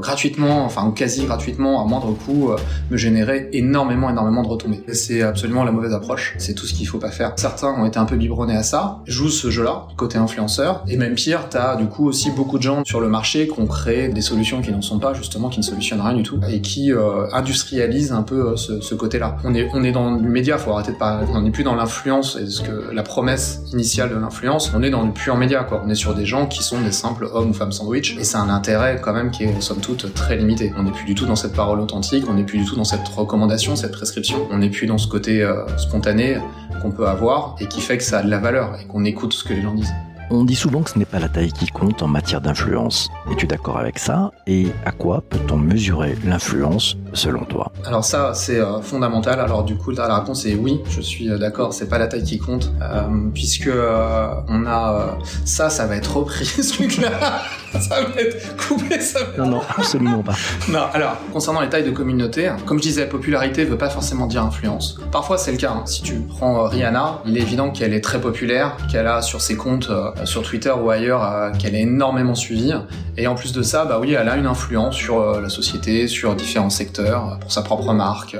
gratuitement, 0.00 0.64
enfin 0.64 0.86
ou 0.86 0.92
quasi 0.92 1.24
gratuitement, 1.24 1.82
à 1.82 1.86
moindre 1.86 2.12
coût, 2.12 2.50
euh, 2.50 2.56
me 2.90 2.96
générer 2.96 3.48
énormément, 3.52 4.10
énormément 4.10 4.42
de 4.42 4.48
retombées. 4.48 4.82
C'est 4.92 5.22
absolument 5.22 5.64
la 5.64 5.72
mauvaise 5.72 5.92
approche. 5.92 6.34
C'est 6.38 6.54
tout 6.54 6.66
ce 6.66 6.74
qu'il 6.74 6.86
faut 6.86 6.98
pas 6.98 7.10
faire. 7.10 7.32
Certains 7.36 7.68
ont 7.68 7.86
été 7.86 7.98
un 7.98 8.04
peu 8.04 8.16
biberonnés 8.16 8.56
à 8.56 8.62
ça, 8.62 9.00
jouent 9.06 9.28
ce 9.28 9.50
jeu-là, 9.50 9.88
côté 9.96 10.18
influenceur, 10.18 10.84
et 10.88 10.96
même 10.96 11.14
pire, 11.14 11.48
t'as 11.48 11.76
du 11.76 11.86
coup 11.86 12.06
aussi 12.06 12.30
beaucoup 12.30 12.58
de 12.58 12.62
gens 12.62 12.84
sur 12.84 13.00
le 13.00 13.08
marché 13.08 13.48
qui 13.48 13.60
ont 13.60 13.66
créé 13.66 14.08
des 14.08 14.20
solutions 14.20 14.60
qui 14.60 14.70
n'en 14.72 14.82
sont 14.82 14.98
pas 14.98 15.14
justement, 15.14 15.48
qui 15.48 15.60
ne 15.60 15.64
solutionnent 15.64 16.00
rien 16.00 16.14
du 16.14 16.22
tout, 16.22 16.40
et 16.48 16.60
qui 16.60 16.92
euh, 16.92 17.26
industrialisent 17.32 18.12
un 18.12 18.22
peu 18.22 18.52
euh, 18.52 18.56
ce, 18.56 18.94
côté-là. 18.94 19.36
On 19.44 19.54
est, 19.54 19.68
on 19.74 19.82
est 19.82 19.92
dans 19.92 20.16
du 20.16 20.28
média, 20.28 20.58
faut 20.58 20.72
arrêter 20.72 20.92
de 20.92 20.96
parler. 20.96 21.26
On 21.32 21.42
n'est 21.42 21.50
plus 21.50 21.64
dans 21.64 21.74
l'influence 21.74 22.36
et 22.36 22.46
ce 22.46 22.62
que 22.62 22.90
la 22.92 23.02
promesse 23.02 23.62
initiale 23.72 24.10
de 24.10 24.16
l'influence. 24.16 24.72
On 24.74 24.82
est 24.82 24.90
dans 24.90 25.04
du 25.04 25.10
pur 25.10 25.36
média, 25.36 25.64
quoi. 25.64 25.82
On 25.84 25.90
est 25.90 25.94
sur 25.94 26.14
des 26.14 26.24
gens 26.24 26.46
qui 26.46 26.62
sont 26.62 26.80
des 26.80 26.92
simples 26.92 27.28
hommes 27.32 27.50
ou 27.50 27.54
femmes 27.54 27.72
sandwich, 27.72 28.16
et 28.18 28.24
c'est 28.24 28.38
un 28.38 28.48
intérêt 28.48 29.00
quand 29.02 29.12
même 29.12 29.30
qui 29.30 29.44
est 29.44 29.60
somme 29.60 29.80
très 29.94 30.36
limité. 30.36 30.72
On 30.76 30.82
n'est 30.82 30.90
plus 30.90 31.04
du 31.04 31.14
tout 31.14 31.26
dans 31.26 31.36
cette 31.36 31.54
parole 31.54 31.80
authentique, 31.80 32.24
on 32.28 32.34
n'est 32.34 32.44
plus 32.44 32.58
du 32.58 32.64
tout 32.64 32.76
dans 32.76 32.84
cette 32.84 33.06
recommandation, 33.08 33.76
cette 33.76 33.92
prescription. 33.92 34.48
On 34.50 34.58
n'est 34.58 34.70
plus 34.70 34.86
dans 34.86 34.98
ce 34.98 35.08
côté 35.08 35.42
euh, 35.42 35.66
spontané 35.78 36.38
qu'on 36.82 36.90
peut 36.90 37.06
avoir 37.06 37.56
et 37.60 37.66
qui 37.66 37.80
fait 37.80 37.96
que 37.98 38.04
ça 38.04 38.18
a 38.18 38.22
de 38.22 38.30
la 38.30 38.38
valeur 38.38 38.76
et 38.80 38.86
qu'on 38.86 39.04
écoute 39.04 39.32
ce 39.32 39.44
que 39.44 39.54
les 39.54 39.62
gens 39.62 39.74
disent. 39.74 39.94
On 40.28 40.42
dit 40.42 40.56
souvent 40.56 40.82
que 40.82 40.90
ce 40.90 40.98
n'est 40.98 41.04
pas 41.04 41.20
la 41.20 41.28
taille 41.28 41.52
qui 41.52 41.68
compte 41.68 42.02
en 42.02 42.08
matière 42.08 42.40
d'influence. 42.40 43.08
Es-tu 43.30 43.46
d'accord 43.46 43.78
avec 43.78 43.96
ça? 44.00 44.32
Et 44.48 44.66
à 44.84 44.90
quoi 44.90 45.20
peut-on 45.20 45.56
mesurer 45.56 46.16
l'influence 46.24 46.96
selon 47.12 47.44
toi? 47.44 47.70
Alors 47.84 48.04
ça, 48.04 48.34
c'est 48.34 48.58
euh, 48.58 48.80
fondamental. 48.80 49.38
Alors 49.38 49.62
du 49.62 49.76
coup, 49.76 49.92
la 49.92 50.18
réponse 50.18 50.44
est 50.44 50.56
oui, 50.56 50.80
je 50.90 51.00
suis 51.00 51.30
euh, 51.30 51.38
d'accord, 51.38 51.72
c'est 51.72 51.88
pas 51.88 51.98
la 51.98 52.08
taille 52.08 52.24
qui 52.24 52.40
compte, 52.40 52.72
euh, 52.82 53.02
puisque 53.32 53.70
on 53.70 54.66
a 54.66 55.16
ça, 55.44 55.70
ça 55.70 55.86
va 55.86 55.94
être 55.94 56.16
repris 56.16 56.44
ce 56.44 56.72
truc-là. 56.72 57.42
ça 57.78 58.00
va 58.02 58.20
être 58.20 58.56
coupé, 58.56 58.98
ça 59.00 59.20
va... 59.22 59.44
Non, 59.44 59.50
non, 59.50 59.60
absolument 59.78 60.24
pas. 60.24 60.34
non, 60.68 60.86
alors, 60.92 61.18
concernant 61.32 61.60
les 61.60 61.68
tailles 61.68 61.84
de 61.84 61.92
communauté, 61.92 62.50
comme 62.64 62.78
je 62.78 62.82
disais, 62.82 63.08
popularité 63.08 63.64
veut 63.64 63.78
pas 63.78 63.90
forcément 63.90 64.26
dire 64.26 64.42
influence. 64.42 64.98
Parfois, 65.12 65.38
c'est 65.38 65.52
le 65.52 65.58
cas. 65.58 65.70
Hein. 65.70 65.82
Si 65.86 66.02
tu 66.02 66.14
prends 66.14 66.64
Rihanna, 66.64 67.22
il 67.26 67.38
est 67.38 67.42
évident 67.42 67.70
qu'elle 67.70 67.94
est 67.94 68.00
très 68.00 68.20
populaire, 68.20 68.76
qu'elle 68.90 69.06
a 69.06 69.22
sur 69.22 69.40
ses 69.40 69.56
comptes 69.56 69.90
sur 70.24 70.42
Twitter 70.42 70.72
ou 70.72 70.90
ailleurs 70.90 71.24
euh, 71.24 71.50
qu'elle 71.52 71.74
est 71.74 71.82
énormément 71.82 72.34
suivie. 72.34 72.72
Et 73.16 73.26
en 73.26 73.34
plus 73.34 73.52
de 73.52 73.62
ça, 73.62 73.84
bah 73.84 73.98
oui, 74.00 74.12
elle 74.12 74.28
a 74.28 74.36
une 74.36 74.46
influence 74.46 74.96
sur 74.96 75.20
euh, 75.20 75.40
la 75.40 75.48
société, 75.48 76.08
sur 76.08 76.34
différents 76.34 76.70
secteurs, 76.70 77.38
pour 77.40 77.52
sa 77.52 77.62
propre 77.62 77.92
marque. 77.92 78.36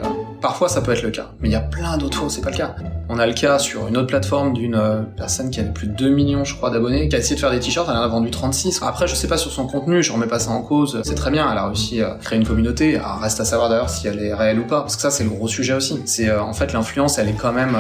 Parfois, 0.47 0.69
ça 0.69 0.81
peut 0.81 0.93
être 0.93 1.03
le 1.03 1.11
cas. 1.11 1.31
Mais 1.41 1.49
il 1.49 1.53
y 1.53 1.57
a 1.57 1.61
plein 1.61 1.99
d'autres 1.99 2.19
fois 2.19 2.31
c'est 2.31 2.41
pas 2.41 2.51
le 2.51 2.57
cas. 2.57 2.77
On 3.09 3.19
a 3.19 3.27
le 3.27 3.33
cas 3.33 3.59
sur 3.59 3.89
une 3.89 3.97
autre 3.97 4.07
plateforme 4.07 4.53
d'une 4.53 4.81
personne 5.17 5.51
qui 5.51 5.59
avait 5.59 5.73
plus 5.73 5.89
de 5.89 5.95
2 5.95 6.09
millions, 6.09 6.45
je 6.45 6.55
crois, 6.55 6.71
d'abonnés, 6.71 7.09
qui 7.09 7.17
a 7.17 7.19
essayé 7.19 7.35
de 7.35 7.41
faire 7.41 7.51
des 7.51 7.59
t-shirts, 7.59 7.89
elle 7.91 7.97
en 7.97 8.03
a 8.03 8.07
vendu 8.07 8.31
36. 8.31 8.81
Après, 8.83 9.09
je 9.09 9.17
sais 9.17 9.27
pas 9.27 9.39
sur 9.39 9.51
son 9.51 9.67
contenu, 9.67 10.05
je 10.05 10.13
remets 10.13 10.29
pas 10.29 10.39
ça 10.39 10.53
en 10.53 10.63
cause. 10.63 11.01
C'est 11.03 11.17
très 11.17 11.33
bien, 11.33 11.51
elle 11.51 11.59
a 11.59 11.67
réussi 11.67 12.01
à 12.01 12.17
créer 12.21 12.39
une 12.39 12.47
communauté. 12.47 12.97
reste 13.21 13.41
à 13.41 13.45
savoir 13.45 13.71
d'ailleurs 13.71 13.91
si 13.91 14.07
elle 14.07 14.21
est 14.21 14.33
réelle 14.33 14.61
ou 14.61 14.65
pas. 14.65 14.83
Parce 14.83 14.95
que 14.95 15.03
ça, 15.03 15.11
c'est 15.11 15.25
le 15.25 15.31
gros 15.31 15.49
sujet 15.49 15.75
aussi. 15.75 16.01
C'est, 16.05 16.31
en 16.31 16.53
fait, 16.53 16.73
l'influence, 16.73 17.19
elle 17.19 17.29
est 17.29 17.37
quand 17.37 17.53
même 17.53 17.77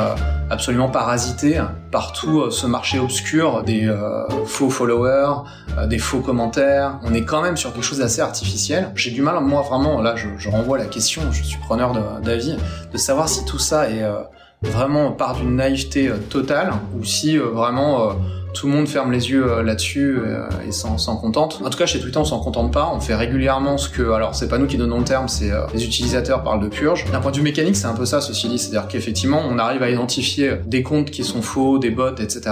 absolument 0.50 0.88
parasitée 0.88 1.60
par 1.90 2.12
tout 2.12 2.50
ce 2.50 2.66
marché 2.66 2.98
obscur 2.98 3.62
des 3.62 3.86
euh, 3.86 4.28
faux 4.44 4.70
followers, 4.70 5.44
euh, 5.78 5.86
des 5.86 5.98
faux 5.98 6.20
commentaires. 6.20 6.98
On 7.02 7.14
est 7.14 7.22
quand 7.24 7.42
même 7.42 7.56
sur 7.56 7.72
quelque 7.72 7.84
chose 7.84 7.98
d'assez 7.98 8.20
artificiel. 8.20 8.90
J'ai 8.94 9.10
du 9.10 9.22
mal, 9.22 9.40
moi 9.40 9.62
vraiment, 9.62 10.02
là 10.02 10.14
je, 10.16 10.28
je 10.36 10.48
renvoie 10.48 10.78
la 10.78 10.84
question, 10.84 11.22
je 11.32 11.42
suis 11.42 11.58
preneur 11.58 12.20
d'avis, 12.20 12.55
de, 12.92 12.98
savoir 12.98 13.28
si 13.28 13.44
tout 13.44 13.58
ça 13.58 13.90
est 13.90 14.02
euh, 14.02 14.22
vraiment 14.62 15.12
part 15.12 15.36
d'une 15.36 15.56
naïveté 15.56 16.10
totale 16.30 16.72
ou 16.96 17.04
si 17.04 17.36
vraiment 17.36 18.16
tout 18.56 18.68
le 18.68 18.72
monde 18.72 18.88
ferme 18.88 19.12
les 19.12 19.30
yeux 19.30 19.50
euh, 19.50 19.62
là-dessus 19.62 20.16
euh, 20.18 20.48
et 20.66 20.72
s'en 20.72 20.96
contente. 21.16 21.60
En 21.62 21.68
tout 21.68 21.78
cas, 21.78 21.84
chez 21.84 22.00
Twitter, 22.00 22.18
on 22.18 22.24
s'en 22.24 22.40
contente 22.40 22.72
pas. 22.72 22.90
On 22.94 23.00
fait 23.00 23.14
régulièrement 23.14 23.76
ce 23.76 23.90
que, 23.90 24.12
alors 24.12 24.34
c'est 24.34 24.48
pas 24.48 24.56
nous 24.56 24.66
qui 24.66 24.78
donnons 24.78 24.98
le 24.98 25.04
terme, 25.04 25.28
c'est 25.28 25.50
euh, 25.50 25.66
les 25.74 25.84
utilisateurs 25.84 26.42
parlent 26.42 26.62
de 26.62 26.68
purge. 26.68 27.04
D'un 27.12 27.20
point 27.20 27.32
de 27.32 27.36
vue 27.36 27.42
mécanique, 27.42 27.76
c'est 27.76 27.86
un 27.86 27.94
peu 27.94 28.06
ça, 28.06 28.22
ceci 28.22 28.48
dit, 28.48 28.58
c'est-à-dire 28.58 28.88
qu'effectivement, 28.88 29.42
on 29.46 29.58
arrive 29.58 29.82
à 29.82 29.90
identifier 29.90 30.54
des 30.66 30.82
comptes 30.82 31.10
qui 31.10 31.22
sont 31.22 31.42
faux, 31.42 31.78
des 31.78 31.90
bots, 31.90 32.16
etc. 32.16 32.50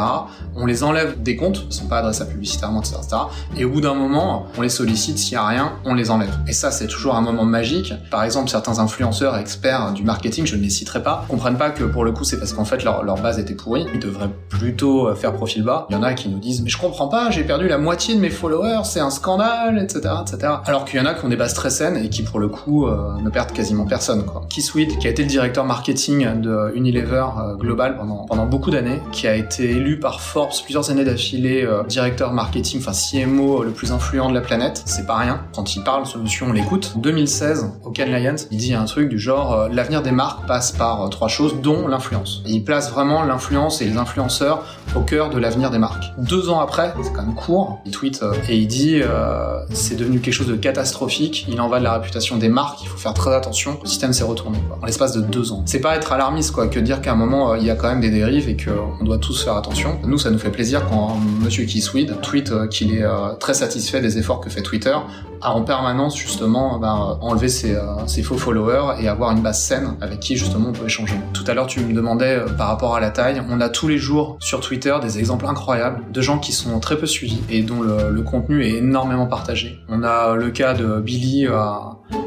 On 0.57 0.67
les 0.67 0.85
enlève 0.85 1.23
des 1.23 1.37
comptes, 1.37 1.69
qui 1.69 1.77
sont 1.77 1.87
pas 1.87 1.99
adressés 1.99 2.27
publicitairement, 2.27 2.81
etc., 2.81 2.97
etc. 3.03 3.17
Et 3.57 3.65
au 3.65 3.71
bout 3.71 3.81
d'un 3.81 3.95
moment, 3.95 4.47
on 4.59 4.63
les 4.63 4.69
sollicite, 4.69 5.17
s'il 5.17 5.35
y 5.35 5.37
a 5.37 5.47
rien, 5.47 5.73
on 5.87 5.95
les 5.95 6.11
enlève. 6.11 6.39
Et 6.47 6.53
ça, 6.53 6.71
c'est 6.71 6.87
toujours 6.87 7.15
un 7.15 7.23
moment 7.23 7.45
magique. 7.45 7.95
Par 8.11 8.25
exemple, 8.25 8.51
certains 8.51 8.79
influenceurs 8.79 9.39
experts 9.39 9.93
du 9.95 10.03
marketing, 10.03 10.45
je 10.45 10.57
ne 10.57 10.63
les 10.63 10.71
citerai 10.71 11.03
pas, 11.03 11.25
comprennent 11.29 11.57
pas 11.57 11.71
que 11.71 11.85
pour 11.85 12.05
le 12.05 12.13
coup, 12.13 12.25
c'est 12.25 12.39
parce 12.39 12.53
qu'en 12.53 12.67
fait 12.67 12.85
leur, 12.85 13.05
leur 13.05 13.21
base 13.21 13.39
était 13.39 13.55
pourrie. 13.55 13.87
Ils 13.95 14.01
devraient 14.01 14.31
plutôt 14.51 15.15
faire 15.15 15.33
profil 15.33 15.63
bas 15.63 15.87
Il 15.95 15.99
y 15.99 16.01
en 16.01 16.03
a 16.03 16.15
qui 16.15 16.29
nous 16.29 16.41
disent 16.41 16.61
mais 16.61 16.71
je 16.71 16.77
comprends 16.77 17.07
pas, 17.07 17.31
j'ai 17.31 17.45
perdu 17.45 17.69
la 17.69 17.79
moitié 17.79 18.17
de 18.17 18.21
mes 18.21 18.31
followers, 18.31 18.81
c'est 18.83 18.99
un 18.99 19.11
scandale, 19.11 19.79
etc., 19.79 20.13
etc. 20.23 20.55
Alors 20.65 20.85
qu'il 20.85 20.99
y 20.99 21.03
en 21.03 21.07
a 21.07 21.15
qui 21.15 21.25
ont 21.25 21.29
des 21.29 21.37
bases 21.37 21.55
très 21.55 21.71
saines 21.71 21.97
et 21.97 22.09
qui 22.09 22.25
pour 22.25 22.41
le 22.41 22.49
coup 22.49 22.89
euh, 22.89 23.13
ne 23.23 23.31
perdent 23.31 23.53
quasiment 23.53 23.85
personne. 23.85 24.25
Quoi. 24.25 24.43
Keith 24.51 24.65
Sweet, 24.65 24.99
qui 24.99 25.07
a 25.07 25.11
été 25.11 25.23
le 25.23 25.29
directeur 25.29 25.65
marketing 25.65 26.41
de 26.41 26.73
Unilever 26.75 27.27
euh, 27.39 27.55
Global 27.55 27.97
pendant 27.97 28.27
pendant 28.27 28.47
beaucoup 28.47 28.73
d'années, 28.73 29.01
qui 29.13 29.29
a 29.29 29.37
été 29.37 29.71
élu 29.71 30.01
par 30.01 30.21
Forbes 30.21 30.51
plusieurs 30.65 30.91
années 30.91 31.05
d'affilée 31.05 31.63
euh, 31.63 31.85
directeur 31.85 32.33
marketing, 32.33 32.81
enfin 32.81 32.91
CMO 32.91 33.63
le 33.63 33.71
plus 33.71 33.93
influent 33.93 34.29
de 34.29 34.35
la 34.35 34.41
planète, 34.41 34.83
c'est 34.87 35.07
pas 35.07 35.17
rien. 35.17 35.43
Quand 35.55 35.77
il 35.77 35.85
parle 35.85 36.07
solution, 36.07 36.47
on 36.49 36.53
l'écoute. 36.53 36.95
2016, 36.97 37.71
au 37.85 37.91
Cannes 37.91 38.11
Lions, 38.11 38.47
il 38.51 38.59
dit 38.59 38.75
un 38.75 38.87
truc 38.87 39.09
du 39.09 39.21
genre 39.21 39.69
l'avenir 39.71 40.03
des 40.03 40.11
marques 40.11 40.45
passe 40.49 40.73
par 40.73 41.09
trois 41.11 41.29
choses, 41.29 41.61
dont 41.63 41.87
l'influence. 41.87 42.43
il 42.47 42.65
place 42.65 42.91
vraiment 42.91 43.23
l'influence 43.23 43.81
et 43.81 43.85
les 43.85 43.97
influenceurs 43.97 44.65
au 44.97 45.01
cœur 45.01 45.31
de 45.31 45.39
l'avenir 45.39 45.71
marques. 45.79 46.13
Deux 46.19 46.49
ans 46.49 46.61
après, 46.61 46.93
c'est 47.03 47.13
quand 47.13 47.23
même 47.23 47.35
court, 47.35 47.81
il 47.85 47.93
tweet 47.93 48.23
euh, 48.23 48.33
et 48.49 48.57
il 48.57 48.67
dit 48.67 49.01
euh, 49.03 49.59
c'est 49.71 49.97
devenu 49.97 50.21
quelque 50.21 50.35
chose 50.35 50.47
de 50.47 50.57
catastrophique, 50.57 51.47
il 51.49 51.61
en 51.61 51.69
va 51.69 51.79
de 51.79 51.85
la 51.85 51.95
réputation 51.95 52.37
des 52.37 52.49
marques, 52.49 52.83
il 52.83 52.89
faut 52.89 52.99
faire 52.99 53.15
très 53.15 53.35
attention, 53.35 53.79
le 53.83 53.89
système 53.89 54.13
s'est 54.13 54.25
retourné 54.25 54.59
quoi, 54.69 54.79
en 54.83 54.87
l'espace 54.87 55.13
de 55.13 55.21
deux 55.21 55.53
ans. 55.53 55.63
C'est 55.67 55.81
pas 55.81 55.97
être 55.97 56.13
alarmiste 56.13 56.53
quoi, 56.53 56.69
que 56.69 56.79
dire 56.79 57.01
qu'à 57.01 57.13
un 57.13 57.17
moment 57.17 57.53
euh, 57.53 57.59
il 57.59 57.65
y 57.65 57.71
a 57.71 57.75
quand 57.77 57.89
même 57.89 58.01
des 58.01 58.11
dérives 58.11 58.49
et 58.49 58.57
qu'on 58.57 59.05
doit 59.05 59.19
tous 59.19 59.43
faire 59.43 59.57
attention. 59.57 59.99
Nous 60.05 60.19
ça 60.19 60.31
nous 60.31 60.39
fait 60.39 60.51
plaisir 60.51 60.87
quand 60.89 61.17
Monsieur 61.43 61.65
Kisweed 61.65 62.21
tweet 62.21 62.69
qu'il 62.69 62.95
est 62.95 63.05
très 63.41 63.55
satisfait 63.55 64.01
des 64.01 64.19
efforts 64.19 64.41
que 64.41 64.51
fait 64.51 64.63
Twitter 64.63 64.95
à 65.45 65.53
en 65.53 65.63
permanence 65.63 66.17
justement 66.17 66.79
bah, 66.79 67.19
enlever 67.21 67.49
ses, 67.49 67.79
ses, 68.07 68.23
faux 68.23 68.39
followers 68.39 69.01
et 69.01 69.09
avoir 69.09 69.31
une 69.31 69.43
base 69.43 69.63
saine 69.63 69.97
avec 70.01 70.21
qui 70.21 70.37
justement 70.37 70.71
on 70.71 70.73
peut 70.73 70.87
échanger. 70.87 71.15
Tout 71.33 71.45
à 71.47 71.55
l'heure 71.55 71.67
tu 71.67 71.81
me 71.81 71.93
demandais 71.93 72.41
par 72.59 72.69
rapport 72.69 72.97
à 72.97 73.01
la 73.01 73.11
taille, 73.11 73.43
on 73.51 73.61
a 73.61 73.69
tous 73.69 73.87
les 73.87 73.99
jours 73.99 74.37
sur 74.41 74.61
Twitter 74.61 74.95
des 75.01 75.19
exemples 75.19 75.47
incroyables 75.47 76.11
de 76.11 76.21
gens 76.21 76.39
qui 76.39 76.53
sont 76.53 76.81
très 76.81 76.97
peu 76.97 77.07
suivis 77.07 77.43
et 77.51 77.63
dont 77.63 77.81
le, 77.83 78.23
contenu 78.23 78.65
est 78.65 78.79
énormément 78.79 79.27
partagé. 79.27 79.81
On 79.89 80.03
a 80.03 80.35
le 80.35 80.51
cas 80.51 80.73
de 80.73 80.99
Billy 81.01 81.47
euh, 81.47 81.55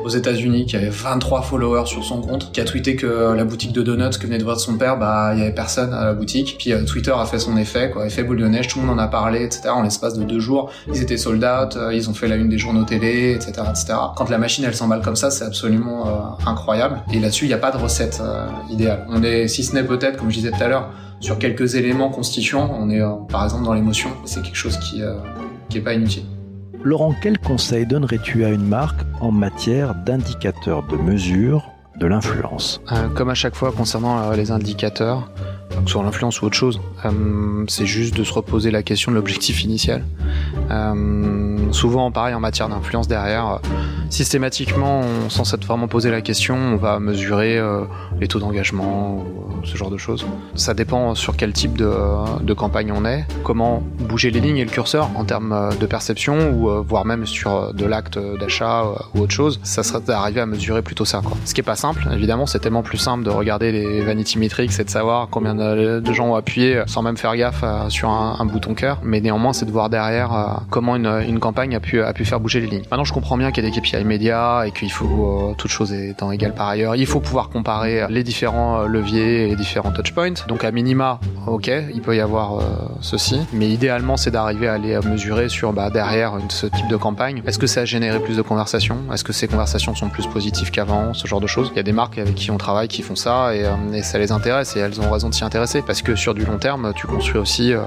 aux 0.07 0.09
États-Unis 0.09 0.65
qui 0.65 0.75
avait 0.75 0.89
23 0.89 1.41
followers 1.43 1.85
sur 1.85 2.03
son 2.03 2.21
compte, 2.21 2.51
qui 2.51 2.61
a 2.61 2.65
tweeté 2.65 2.95
que 2.95 3.33
la 3.33 3.45
boutique 3.45 3.73
de 3.73 3.81
donuts 3.81 4.17
que 4.19 4.25
venait 4.25 4.37
de 4.37 4.43
voir 4.43 4.59
son 4.59 4.77
père, 4.77 4.97
bah 4.97 5.31
il 5.33 5.39
y 5.39 5.41
avait 5.43 5.53
personne 5.53 5.93
à 5.93 6.05
la 6.05 6.13
boutique. 6.13 6.55
Puis 6.57 6.73
euh, 6.73 6.83
Twitter 6.83 7.13
a 7.15 7.25
fait 7.25 7.39
son 7.39 7.57
effet, 7.57 7.91
quoi, 7.91 8.07
effet 8.07 8.23
boule 8.23 8.37
de 8.37 8.47
neige, 8.47 8.67
tout 8.67 8.79
le 8.79 8.85
monde 8.85 8.99
en 8.99 9.03
a 9.03 9.07
parlé, 9.07 9.43
etc. 9.43 9.69
En 9.69 9.83
l'espace 9.83 10.15
de 10.15 10.23
deux 10.23 10.39
jours, 10.39 10.71
ils 10.87 11.01
étaient 11.01 11.17
sold 11.17 11.43
out, 11.43 11.75
euh, 11.77 11.93
ils 11.93 12.09
ont 12.09 12.13
fait 12.13 12.27
la 12.27 12.35
une 12.35 12.49
des 12.49 12.57
journaux 12.57 12.83
télé, 12.83 13.33
etc., 13.33 13.51
etc. 13.69 13.93
Quand 14.15 14.29
la 14.29 14.37
machine 14.37 14.63
elle 14.63 14.75
s'emballe 14.75 15.01
comme 15.01 15.15
ça, 15.15 15.29
c'est 15.29 15.45
absolument 15.45 16.37
incroyable. 16.45 17.01
Et 17.13 17.19
là-dessus, 17.19 17.45
il 17.45 17.49
n'y 17.49 17.53
a 17.53 17.57
pas 17.57 17.71
de 17.71 17.77
recette 17.77 18.21
idéale. 18.69 19.05
On 19.09 19.23
est, 19.23 19.47
si 19.47 19.63
ce 19.63 19.73
n'est 19.73 19.83
peut-être, 19.83 20.17
comme 20.17 20.29
je 20.29 20.35
disais 20.35 20.51
tout 20.51 20.63
à 20.63 20.67
l'heure, 20.67 20.89
sur 21.19 21.39
quelques 21.39 21.75
éléments 21.75 22.09
constituants. 22.09 22.69
On 22.79 22.89
est 22.89 23.01
euh, 23.01 23.13
par 23.29 23.43
exemple 23.43 23.63
dans 23.63 23.73
l'émotion. 23.73 24.09
C'est 24.25 24.41
quelque 24.41 24.55
chose 24.55 24.77
qui 24.77 25.01
euh, 25.01 25.15
qui 25.69 25.79
pas 25.79 25.93
inutile. 25.93 26.23
Laurent, 26.87 27.13
quel 27.21 27.37
conseil 27.37 27.85
donnerais-tu 27.85 28.45
à 28.45 28.49
une 28.49 28.65
marque 28.65 29.01
en 29.19 29.29
matière 29.29 29.93
d'indicateurs 29.93 30.83
de 30.87 30.95
mesure 30.95 31.69
de 31.99 32.07
l'influence? 32.07 32.81
Euh, 32.93 33.09
Comme 33.09 33.29
à 33.29 33.33
chaque 33.33 33.55
fois 33.55 33.73
concernant 33.73 34.31
les 34.31 34.51
indicateurs, 34.51 35.29
sur 35.85 36.01
l'influence 36.01 36.41
ou 36.41 36.45
autre 36.45 36.55
chose, 36.55 36.79
c'est 37.67 37.85
juste 37.85 38.15
de 38.15 38.23
se 38.23 38.31
reposer 38.31 38.71
la 38.71 38.83
question 38.83 39.11
de 39.11 39.17
l'objectif 39.17 39.65
initial. 39.65 40.05
Souvent, 41.71 42.11
pareil 42.11 42.33
en 42.33 42.39
matière 42.39 42.69
d'influence 42.69 43.07
derrière, 43.07 43.59
systématiquement, 44.09 45.01
sans 45.29 45.43
s'être 45.43 45.65
vraiment 45.65 45.87
posé 45.87 46.11
la 46.11 46.21
question, 46.21 46.55
on 46.55 46.77
va 46.77 46.99
mesurer 46.99 47.59
les 48.19 48.27
taux 48.27 48.39
d'engagement, 48.39 49.23
ce 49.63 49.75
genre 49.75 49.89
de 49.89 49.97
choses. 49.97 50.25
Ça 50.55 50.73
dépend 50.73 51.15
sur 51.15 51.35
quel 51.35 51.53
type 51.53 51.77
de, 51.77 52.53
campagne 52.53 52.91
on 52.91 53.05
est, 53.05 53.25
comment 53.43 53.83
bouger 53.99 54.31
les 54.31 54.39
lignes 54.39 54.57
et 54.57 54.65
le 54.65 54.71
curseur 54.71 55.09
en 55.15 55.25
termes 55.25 55.69
de 55.79 55.85
perception 55.85 56.51
ou 56.51 56.69
euh, 56.69 56.83
voire 56.85 57.05
même 57.05 57.25
sur 57.25 57.73
de 57.73 57.85
l'acte 57.85 58.19
d'achat 58.39 58.81
euh, 58.81 58.95
ou 59.13 59.21
autre 59.21 59.31
chose. 59.31 59.59
Ça 59.63 59.83
serait 59.83 60.01
d'arriver 60.01 60.41
à 60.41 60.45
mesurer 60.45 60.81
plutôt 60.81 61.05
ça. 61.05 61.21
Quoi. 61.23 61.37
Ce 61.45 61.53
qui 61.53 61.61
est 61.61 61.63
pas 61.63 61.75
simple, 61.75 62.07
évidemment, 62.13 62.45
c'est 62.45 62.59
tellement 62.59 62.83
plus 62.83 62.97
simple 62.97 63.23
de 63.23 63.29
regarder 63.29 63.71
les 63.71 64.01
vanity 64.01 64.39
metrics 64.39 64.79
et 64.79 64.83
de 64.83 64.89
savoir 64.89 65.27
combien 65.29 65.55
de, 65.55 66.13
gens 66.13 66.31
ont 66.31 66.35
appuyé 66.35 66.81
sans 66.87 67.01
même 67.03 67.17
faire 67.17 67.35
gaffe 67.35 67.61
euh, 67.63 67.89
sur 67.89 68.09
un, 68.09 68.45
bouton 68.45 68.73
cœur. 68.73 68.99
Mais 69.03 69.19
néanmoins, 69.19 69.53
c'est 69.53 69.65
de 69.65 69.71
voir 69.71 69.89
derrière 69.89 70.61
comment 70.69 70.95
une, 70.95 71.39
campagne 71.39 71.56
a 71.61 71.79
pu, 71.79 72.25
faire 72.25 72.39
bouger 72.39 72.59
les 72.59 72.67
lignes. 72.67 72.83
Maintenant, 72.91 73.05
je 73.05 73.13
comprends 73.13 73.37
bien 73.37 73.51
qu'il 73.51 73.63
y 73.63 73.67
a 73.67 73.69
des 73.69 73.79
KPI 73.79 74.01
immédiats 74.01 74.63
et 74.65 74.71
qu'il 74.71 74.91
faut, 74.91 75.53
toute 75.57 75.71
chose 75.71 75.93
étant 75.93 76.31
égale 76.31 76.53
par 76.53 76.67
ailleurs, 76.67 76.95
il 76.95 77.05
faut 77.05 77.19
pouvoir 77.19 77.49
comparer 77.49 78.05
les 78.09 78.23
différents 78.23 78.83
leviers 78.83 79.49
et 79.49 79.55
différents 79.55 79.91
touchpoints. 79.91 80.45
Donc 80.47 80.63
à 80.63 80.71
minima, 80.71 81.19
ok, 81.47 81.71
il 81.93 82.01
peut 82.01 82.15
y 82.15 82.19
avoir 82.19 82.59
euh, 82.59 82.63
ceci, 83.01 83.39
mais 83.53 83.69
idéalement 83.69 84.17
c'est 84.17 84.31
d'arriver 84.31 84.67
à 84.67 84.73
aller 84.73 84.97
mesurer 85.05 85.49
sur 85.49 85.73
bah, 85.73 85.89
derrière 85.89 86.37
ce 86.49 86.67
type 86.67 86.87
de 86.87 86.95
campagne. 86.95 87.41
Est-ce 87.45 87.59
que 87.59 87.67
ça 87.67 87.81
a 87.81 87.85
généré 87.85 88.19
plus 88.19 88.37
de 88.37 88.41
conversations? 88.41 88.97
Est-ce 89.13 89.23
que 89.23 89.33
ces 89.33 89.47
conversations 89.47 89.95
sont 89.95 90.09
plus 90.09 90.27
positives 90.27 90.71
qu'avant? 90.71 91.13
Ce 91.13 91.27
genre 91.27 91.39
de 91.39 91.47
choses. 91.47 91.69
Il 91.73 91.77
y 91.77 91.79
a 91.79 91.83
des 91.83 91.91
marques 91.91 92.17
avec 92.17 92.35
qui 92.35 92.51
on 92.51 92.57
travaille 92.57 92.87
qui 92.87 93.01
font 93.01 93.15
ça 93.15 93.55
et, 93.55 93.65
euh, 93.65 94.01
ça 94.01 94.19
les 94.19 94.31
intéresse 94.31 94.75
et 94.75 94.79
elles 94.79 94.99
ont 95.01 95.09
raison 95.09 95.29
de 95.29 95.33
s'y 95.33 95.43
intéresser 95.43 95.81
parce 95.81 96.01
que 96.01 96.15
sur 96.15 96.33
du 96.33 96.45
long 96.45 96.57
terme, 96.57 96.93
tu 96.95 97.07
construis 97.07 97.39
aussi 97.39 97.73
euh, 97.73 97.81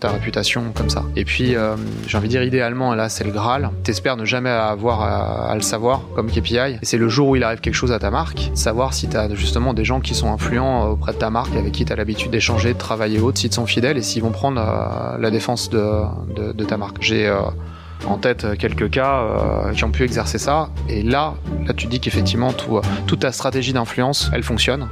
ta 0.00 0.10
réputation 0.10 0.64
comme 0.74 0.90
ça. 0.90 1.04
Et 1.16 1.24
puis 1.24 1.54
j'ai 2.06 2.16
envie 2.16 2.28
de 2.28 2.32
dire 2.32 2.42
idéalement, 2.42 2.94
là 2.94 3.07
c'est 3.08 3.24
le 3.24 3.30
Graal. 3.30 3.70
T'espères 3.82 4.16
ne 4.16 4.24
jamais 4.24 4.50
avoir 4.50 5.02
à, 5.02 5.54
le 5.54 5.60
savoir 5.60 6.02
comme 6.14 6.30
KPI. 6.30 6.78
Et 6.80 6.84
c'est 6.84 6.98
le 6.98 7.08
jour 7.08 7.28
où 7.28 7.36
il 7.36 7.42
arrive 7.42 7.60
quelque 7.60 7.74
chose 7.74 7.92
à 7.92 7.98
ta 7.98 8.10
marque, 8.10 8.50
savoir 8.54 8.94
si 8.94 9.08
tu 9.08 9.16
as 9.16 9.32
justement 9.34 9.74
des 9.74 9.84
gens 9.84 10.00
qui 10.00 10.14
sont 10.14 10.32
influents 10.32 10.88
auprès 10.88 11.12
de 11.12 11.18
ta 11.18 11.30
marque, 11.30 11.54
avec 11.56 11.72
qui 11.72 11.84
tu 11.84 11.92
as 11.92 11.96
l'habitude 11.96 12.30
d'échanger, 12.30 12.74
de 12.74 12.78
travailler 12.78 13.20
autre, 13.20 13.38
s'ils 13.38 13.52
sont 13.52 13.66
fidèles 13.66 13.98
et 13.98 14.02
s'ils 14.02 14.22
vont 14.22 14.30
prendre 14.30 14.60
euh, 14.60 15.18
la 15.18 15.30
défense 15.30 15.70
de, 15.70 16.64
ta 16.64 16.76
marque. 16.76 16.96
J'ai 17.00 17.26
euh, 17.26 17.40
en 18.06 18.18
tête 18.18 18.46
quelques 18.58 18.90
cas 18.90 19.20
euh, 19.20 19.72
qui 19.72 19.84
ont 19.84 19.90
pu 19.90 20.04
exercer 20.04 20.38
ça, 20.38 20.70
et 20.88 21.02
là, 21.02 21.34
là 21.66 21.72
tu 21.74 21.86
dis 21.86 22.00
qu'effectivement 22.00 22.52
toute 23.06 23.20
ta 23.20 23.32
stratégie 23.32 23.72
d'influence, 23.72 24.30
elle 24.32 24.42
fonctionne 24.42 24.88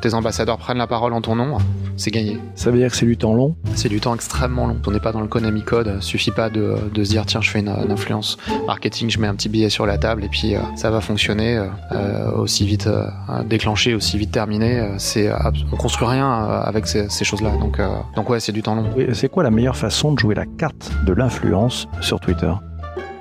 tes 0.00 0.14
ambassadeurs 0.14 0.58
prennent 0.58 0.78
la 0.78 0.86
parole 0.86 1.12
en 1.12 1.20
ton 1.20 1.36
nom, 1.36 1.58
c'est 1.96 2.10
gagné. 2.10 2.38
Ça 2.54 2.70
veut 2.70 2.78
dire 2.78 2.90
que 2.90 2.96
c'est 2.96 3.06
du 3.06 3.16
temps 3.16 3.34
long 3.34 3.56
C'est 3.74 3.88
du 3.88 4.00
temps 4.00 4.14
extrêmement 4.14 4.66
long. 4.66 4.80
On 4.86 4.90
n'est 4.90 5.00
pas 5.00 5.12
dans 5.12 5.20
le 5.20 5.28
Konami 5.28 5.62
Code, 5.62 6.02
suffit 6.02 6.30
pas 6.30 6.48
de, 6.48 6.76
de 6.92 7.04
se 7.04 7.10
dire 7.10 7.26
tiens 7.26 7.40
je 7.40 7.50
fais 7.50 7.60
une, 7.60 7.68
influence 7.68 8.38
marketing, 8.66 9.10
je 9.10 9.18
mets 9.18 9.26
un 9.26 9.34
petit 9.34 9.48
billet 9.48 9.68
sur 9.68 9.86
la 9.86 9.98
table 9.98 10.24
et 10.24 10.28
puis 10.28 10.54
euh, 10.54 10.60
ça 10.76 10.90
va 10.90 11.00
fonctionner 11.00 11.62
euh, 11.92 12.32
aussi 12.32 12.64
vite 12.64 12.86
euh, 12.86 13.06
déclenché, 13.44 13.94
aussi 13.94 14.16
vite 14.16 14.32
terminé. 14.32 14.82
c'est 14.98 15.30
on 15.72 15.76
construit 15.76 16.08
rien 16.08 16.30
avec 16.30 16.86
ces, 16.86 17.08
ces 17.08 17.24
choses-là. 17.24 17.50
Donc 17.58 17.80
donc 18.16 18.30
ouais 18.30 18.40
c'est 18.40 18.52
du 18.52 18.62
temps 18.62 18.74
long. 18.74 18.90
c'est 19.12 19.28
quoi 19.28 19.42
la 19.42 19.50
meilleure 19.50 19.76
façon 19.76 20.12
de 20.12 20.18
jouer 20.18 20.34
la 20.34 20.46
carte 20.46 20.90
de 21.04 21.12
l'influence 21.12 21.88
sur 22.00 22.20
Twitter? 22.20 22.52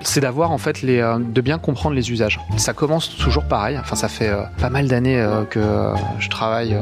C'est 0.01 0.21
d'avoir 0.21 0.51
en 0.51 0.57
fait 0.57 0.81
les, 0.81 0.99
euh, 0.99 1.17
de 1.19 1.41
bien 1.41 1.57
comprendre 1.57 1.95
les 1.95 2.11
usages. 2.11 2.39
Ça 2.57 2.73
commence 2.73 3.15
toujours 3.17 3.43
pareil. 3.45 3.77
Enfin, 3.79 3.95
ça 3.95 4.07
fait 4.07 4.29
euh, 4.29 4.43
pas 4.59 4.69
mal 4.69 4.87
d'années 4.87 5.19
euh, 5.19 5.43
que 5.43 5.59
je 6.19 6.29
travaille 6.29 6.77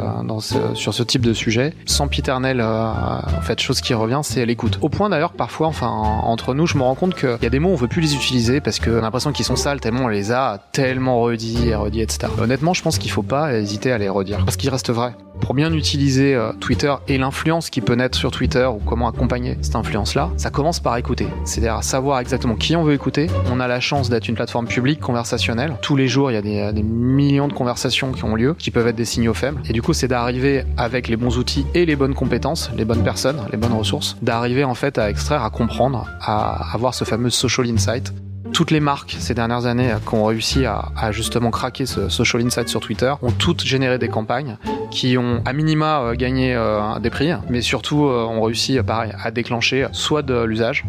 sur 0.73 0.93
ce 0.93 1.03
type 1.03 1.21
de 1.21 1.33
sujet. 1.33 1.73
Sans 1.85 2.07
piternel, 2.07 2.61
en 2.61 3.41
fait, 3.41 3.59
chose 3.59 3.81
qui 3.81 3.93
revient, 3.93 4.21
c'est 4.23 4.45
l'écoute. 4.45 4.79
Au 4.81 4.89
point 4.89 5.09
d'ailleurs, 5.09 5.33
parfois, 5.33 5.67
enfin, 5.67 5.87
entre 5.87 6.53
nous, 6.53 6.67
je 6.67 6.77
me 6.77 6.83
rends 6.83 6.95
compte 6.95 7.15
qu'il 7.15 7.37
y 7.41 7.45
a 7.45 7.49
des 7.49 7.59
mots 7.59 7.69
on 7.69 7.75
veut 7.75 7.87
plus 7.87 8.01
les 8.01 8.15
utiliser 8.15 8.61
parce 8.61 8.79
qu'on 8.79 8.97
a 8.97 9.01
l'impression 9.01 9.31
qu'ils 9.31 9.45
sont 9.45 9.55
sales 9.55 9.79
tellement 9.79 10.05
on 10.05 10.07
les 10.07 10.31
a 10.31 10.59
tellement 10.71 11.21
redits 11.21 11.69
et 11.69 11.75
redits, 11.75 12.01
etc. 12.01 12.31
Honnêtement, 12.39 12.73
je 12.73 12.81
pense 12.81 12.97
qu'il 12.97 13.11
faut 13.11 13.23
pas 13.23 13.53
hésiter 13.53 13.91
à 13.91 13.97
les 13.97 14.09
redire 14.09 14.43
parce 14.45 14.57
qu'ils 14.57 14.69
restent 14.69 14.91
vrais 14.91 15.15
pour 15.41 15.53
bien 15.53 15.71
utiliser 15.71 16.35
Twitter 16.59 16.93
et 17.07 17.19
l'influence 17.19 17.69
qui 17.69 17.79
peut 17.81 17.93
naître 17.93 18.17
sur 18.17 18.31
Twitter 18.31 18.65
ou 18.65 18.79
comment 18.83 19.07
accompagner 19.07 19.55
cette 19.61 19.75
influence-là, 19.75 20.31
ça 20.35 20.49
commence 20.49 20.79
par 20.79 20.97
écouter. 20.97 21.27
C'est-à-dire 21.45 21.83
savoir 21.83 22.19
exactement 22.19 22.55
qui 22.55 22.75
on 22.75 22.83
veut 22.83 22.93
écouter. 22.93 23.06
On 23.51 23.59
a 23.59 23.67
la 23.67 23.79
chance 23.79 24.09
d'être 24.09 24.27
une 24.27 24.35
plateforme 24.35 24.67
publique, 24.67 24.99
conversationnelle. 24.99 25.75
Tous 25.81 25.95
les 25.95 26.07
jours, 26.07 26.31
il 26.31 26.33
y 26.33 26.59
a 26.59 26.71
des, 26.71 26.83
millions 26.83 27.47
de 27.47 27.53
conversations 27.53 28.11
qui 28.11 28.23
ont 28.23 28.35
lieu, 28.35 28.53
qui 28.53 28.71
peuvent 28.71 28.87
être 28.87 28.95
des 28.95 29.05
signaux 29.05 29.33
faibles. 29.33 29.61
Et 29.69 29.73
du 29.73 29.81
coup, 29.81 29.93
c'est 29.93 30.07
d'arriver 30.07 30.63
avec 30.77 31.07
les 31.07 31.15
bons 31.15 31.37
outils 31.37 31.65
et 31.73 31.85
les 31.85 31.95
bonnes 31.95 32.15
compétences, 32.15 32.69
les 32.75 32.85
bonnes 32.85 33.03
personnes, 33.03 33.39
les 33.51 33.57
bonnes 33.57 33.73
ressources, 33.73 34.17
d'arriver 34.21 34.63
en 34.63 34.75
fait 34.75 34.97
à 34.97 35.09
extraire, 35.09 35.43
à 35.43 35.49
comprendre, 35.49 36.07
à 36.21 36.73
avoir 36.73 36.93
ce 36.93 37.03
fameux 37.03 37.29
social 37.29 37.67
insight 37.67 38.13
toutes 38.53 38.71
les 38.71 38.79
marques 38.79 39.15
ces 39.19 39.33
dernières 39.33 39.65
années 39.65 39.93
qui 40.07 40.15
ont 40.15 40.25
réussi 40.25 40.65
à, 40.65 41.11
justement 41.11 41.51
craquer 41.51 41.85
ce 41.85 42.09
social 42.09 42.43
insight 42.43 42.67
sur 42.67 42.79
Twitter 42.79 43.13
ont 43.21 43.31
toutes 43.31 43.63
généré 43.63 43.99
des 43.99 44.07
campagnes 44.07 44.57
qui 44.89 45.17
ont 45.17 45.41
à 45.45 45.53
minima 45.53 46.01
euh, 46.01 46.15
gagné 46.15 46.55
euh, 46.55 46.97
des 46.99 47.09
prix, 47.09 47.29
mais 47.49 47.61
surtout 47.61 48.05
euh, 48.05 48.23
ont 48.23 48.41
réussi 48.41 48.79
pareil 48.81 49.11
à 49.21 49.31
déclencher 49.31 49.87
soit 49.91 50.21
de 50.21 50.43
l'usage, 50.43 50.85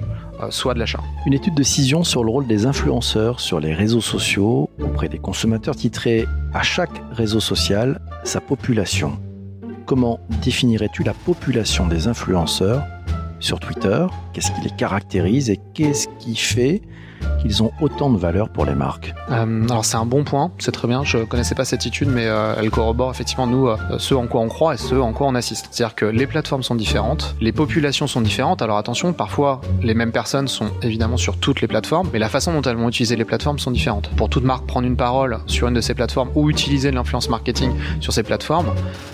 soit 0.50 0.75
de 0.75 0.78
l'achat. 0.78 1.00
Une 1.26 1.35
étude 1.35 1.54
de 1.54 1.62
Cision 1.62 2.04
sur 2.04 2.25
le 2.25 2.30
rôle 2.30 2.47
des 2.47 2.66
influenceurs 2.66 3.40
sur 3.40 3.61
les 3.61 3.75
réseaux 3.75 4.00
sociaux 4.00 4.71
auprès 4.80 5.09
des 5.09 5.18
consommateurs 5.18 5.76
titrait 5.76 6.26
à 6.54 6.62
chaque 6.62 7.02
réseau 7.12 7.40
social 7.40 8.00
sa 8.25 8.40
population. 8.40 9.18
Comment 9.87 10.21
définirais-tu 10.42 11.02
la 11.02 11.14
population 11.14 11.87
des 11.87 12.09
influenceurs 12.09 12.83
sur 13.40 13.61
Twitter? 13.61 14.07
Qu'est-ce 14.33 14.52
qui 14.52 14.61
les 14.62 14.71
caractérise 14.76 15.50
et 15.50 15.59
qu'est-ce 15.75 16.09
qui 16.18 16.37
fait 16.37 16.83
qu'ils 17.40 17.62
ont 17.62 17.73
autant 17.80 18.11
de 18.11 18.18
valeur 18.18 18.49
pour 18.49 18.64
les 18.64 18.75
marques 18.75 19.14
euh, 19.30 19.64
Alors 19.68 19.85
c'est 19.85 19.97
un 19.97 20.04
bon 20.04 20.25
point, 20.25 20.50
c'est 20.59 20.73
très 20.73 20.88
bien. 20.88 21.04
Je 21.04 21.18
connaissais 21.18 21.54
pas 21.54 21.64
cette 21.64 21.87
étude, 21.87 22.09
mais 22.09 22.26
euh, 22.26 22.54
elle 22.59 22.71
corrobore 22.71 23.11
effectivement 23.11 23.47
nous 23.47 23.68
euh, 23.68 23.76
ce 23.99 24.14
en 24.14 24.26
quoi 24.26 24.40
on 24.40 24.49
croit 24.49 24.75
et 24.75 24.76
ce 24.76 24.95
en 24.95 25.12
quoi 25.12 25.26
on 25.26 25.35
assiste. 25.35 25.68
C'est-à-dire 25.71 25.95
que 25.95 26.04
les 26.04 26.26
plateformes 26.26 26.62
sont 26.62 26.75
différentes, 26.75 27.35
les 27.40 27.52
populations 27.52 28.07
sont 28.07 28.21
différentes. 28.21 28.62
Alors 28.62 28.78
attention, 28.78 29.12
parfois 29.12 29.61
les 29.83 29.95
mêmes 29.95 30.12
personnes 30.12 30.49
sont 30.49 30.71
évidemment 30.83 31.16
sur 31.16 31.37
toutes 31.37 31.61
les 31.61 31.68
plateformes, 31.68 32.09
mais 32.12 32.18
la 32.18 32.28
façon 32.28 32.52
dont 32.52 32.62
elles 32.62 32.76
vont 32.76 32.88
utiliser 32.88 33.16
les 33.16 33.25
plateformes 33.25 33.59
sont 33.59 33.71
différentes. 33.71 34.11
Pour 34.16 34.28
toute 34.28 34.45
marque, 34.45 34.66
prendre 34.66 34.87
une 34.87 34.97
parole 34.97 35.38
sur 35.47 35.68
une 35.68 35.75
de 35.75 35.80
ces 35.80 35.95
plateformes 35.95 36.30
ou 36.35 36.50
utiliser 36.50 36.90
de 36.90 36.97
l'influence 36.97 37.28
marketing 37.28 37.73
sur 38.00 38.12
ces 38.12 38.23
plateformes, 38.23 38.68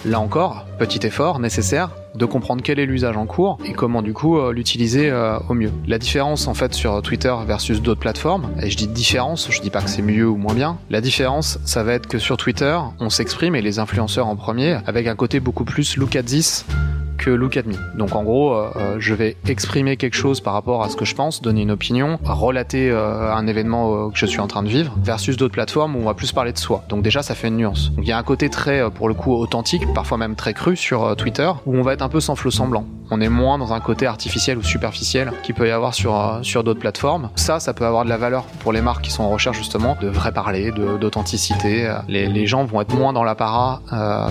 là 0.05 0.21
encore, 0.21 0.65
petit 0.79 1.07
effort 1.07 1.39
nécessaire 1.39 1.91
de 2.15 2.25
comprendre 2.25 2.63
quel 2.63 2.79
est 2.79 2.87
l'usage 2.87 3.17
en 3.17 3.27
cours 3.27 3.59
et 3.65 3.73
comment 3.73 4.03
du 4.03 4.13
coup 4.13 4.39
euh, 4.39 4.53
l'utiliser 4.53 5.11
euh, 5.11 5.39
au 5.49 5.55
mieux. 5.55 5.71
La 5.87 5.99
différence 5.99 6.47
en 6.47 6.55
fait 6.55 6.75
sur 6.75 7.01
Twitter 7.03 7.35
versus 7.47 7.83
d'autres 7.83 8.01
plateformes, 8.01 8.51
et 8.63 8.71
je 8.71 8.77
dis 8.77 8.87
différence, 8.87 9.51
je 9.51 9.61
dis 9.61 9.71
pas 9.71 9.83
que 9.83 9.91
c'est 9.91 10.03
mieux 10.03 10.29
ou 10.29 10.37
moins 10.37 10.55
bien, 10.55 10.79
la 10.91 11.01
différence 11.01 11.59
ça 11.65 11.83
va 11.83 11.95
être 11.95 12.07
que 12.07 12.19
sur 12.19 12.37
Twitter 12.37 12.79
on 13.01 13.11
s'exprime 13.11 13.55
et 13.55 13.63
les 13.63 13.79
influenceurs 13.79 14.27
en 14.27 14.37
premier 14.37 14.79
avec 14.87 15.07
un 15.07 15.17
côté 15.17 15.41
beaucoup 15.41 15.65
plus 15.65 15.97
look 15.97 16.17
at 16.17 16.23
this 16.23 16.65
que. 17.25 17.35
Donc 17.97 18.15
en 18.15 18.23
gros, 18.23 18.55
euh, 18.55 18.71
euh, 18.77 18.97
je 18.99 19.15
vais 19.15 19.37
exprimer 19.47 19.97
quelque 19.97 20.15
chose 20.15 20.41
par 20.41 20.53
rapport 20.53 20.83
à 20.83 20.89
ce 20.89 20.97
que 20.97 21.05
je 21.05 21.15
pense, 21.15 21.43
donner 21.43 21.63
une 21.63 21.71
opinion, 21.71 22.19
relater 22.25 22.91
euh, 22.91 23.33
un 23.33 23.47
événement 23.47 24.11
que 24.11 24.19
je 24.19 24.27
suis 24.27 24.41
en 24.41 24.47
train 24.47 24.63
de 24.63 24.69
vivre, 24.69 24.95
versus 25.03 25.37
d'autres 25.37 25.55
plateformes 25.55 25.97
où 25.97 26.01
on 26.01 26.05
va 26.05 26.15
plus 26.15 26.33
parler 26.33 26.53
de 26.53 26.59
soi. 26.59 26.85
Donc 26.89 27.03
déjà, 27.03 27.23
ça 27.23 27.35
fait 27.35 27.49
une 27.49 27.57
nuance. 27.57 27.91
Donc 27.93 28.05
il 28.05 28.09
y 28.09 28.13
a 28.13 28.19
un 28.19 28.23
côté 28.23 28.49
très, 28.49 28.91
pour 28.91 29.09
le 29.09 29.15
coup, 29.15 29.35
authentique, 29.35 29.83
parfois 29.95 30.19
même 30.19 30.35
très 30.37 30.55
cru 30.55 30.77
sur 30.77 31.17
Twitter, 31.17 31.51
où 31.67 31.77
on 31.77 31.83
va 31.83 31.93
être 31.93 32.03
un 32.03 32.09
peu 32.09 32.21
sans 32.21 32.35
flot 32.35 32.51
semblant. 32.51 32.87
On 33.11 33.21
est 33.21 33.29
moins 33.29 33.59
dans 33.59 33.73
un 33.73 33.81
côté 33.81 34.07
artificiel 34.07 34.57
ou 34.59 34.63
superficiel 34.63 35.33
qu'il 35.43 35.55
peut 35.55 35.69
y 35.69 35.71
avoir 35.71 35.95
sur, 35.95 36.41
sur 36.43 36.65
d'autres 36.65 36.81
plateformes. 36.81 37.31
Ça, 37.37 37.61
ça 37.61 37.75
peut 37.75 37.85
avoir 37.85 38.05
de 38.05 38.09
la 38.09 38.17
valeur 38.17 38.45
pour 38.61 38.73
les 38.73 38.81
marques 38.81 39.05
qui 39.05 39.11
sont 39.11 39.23
en 39.23 39.29
recherche 39.29 39.59
justement 39.59 39.97
de 40.01 40.09
vrai 40.09 40.33
parler, 40.33 40.73
d'authenticité. 40.73 41.95
Les, 42.09 42.27
les, 42.27 42.47
gens 42.47 42.65
vont 42.65 42.81
être 42.81 42.95
moins 42.95 43.13
dans 43.13 43.25
l'apparat 43.25 43.83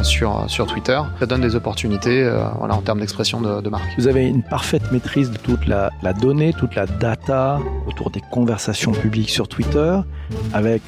sur, 0.04 0.46
sur 0.48 0.66
Twitter. 0.66 1.00
Ça 1.20 1.26
donne 1.26 1.42
des 1.42 1.56
opportunités. 1.56 2.28
voilà, 2.58 2.76
termes 2.84 3.00
d'expression 3.00 3.42
de, 3.42 3.70
marque. 3.70 3.88
Vous 3.98 4.08
avez 4.08 4.28
une 4.28 4.44
parfaite 4.44 4.92
maîtrise 4.92 5.32
de 5.32 5.38
toute 5.38 5.66
la, 5.68 5.92
donnée, 6.22 6.54
toute 6.54 6.76
la 6.76 6.86
data 6.86 7.60
autour 7.88 8.10
des 8.10 8.22
conversations 8.32 8.92
publiques 8.92 9.30
sur 9.30 9.48
Twitter, 9.48 10.00
avec 10.54 10.82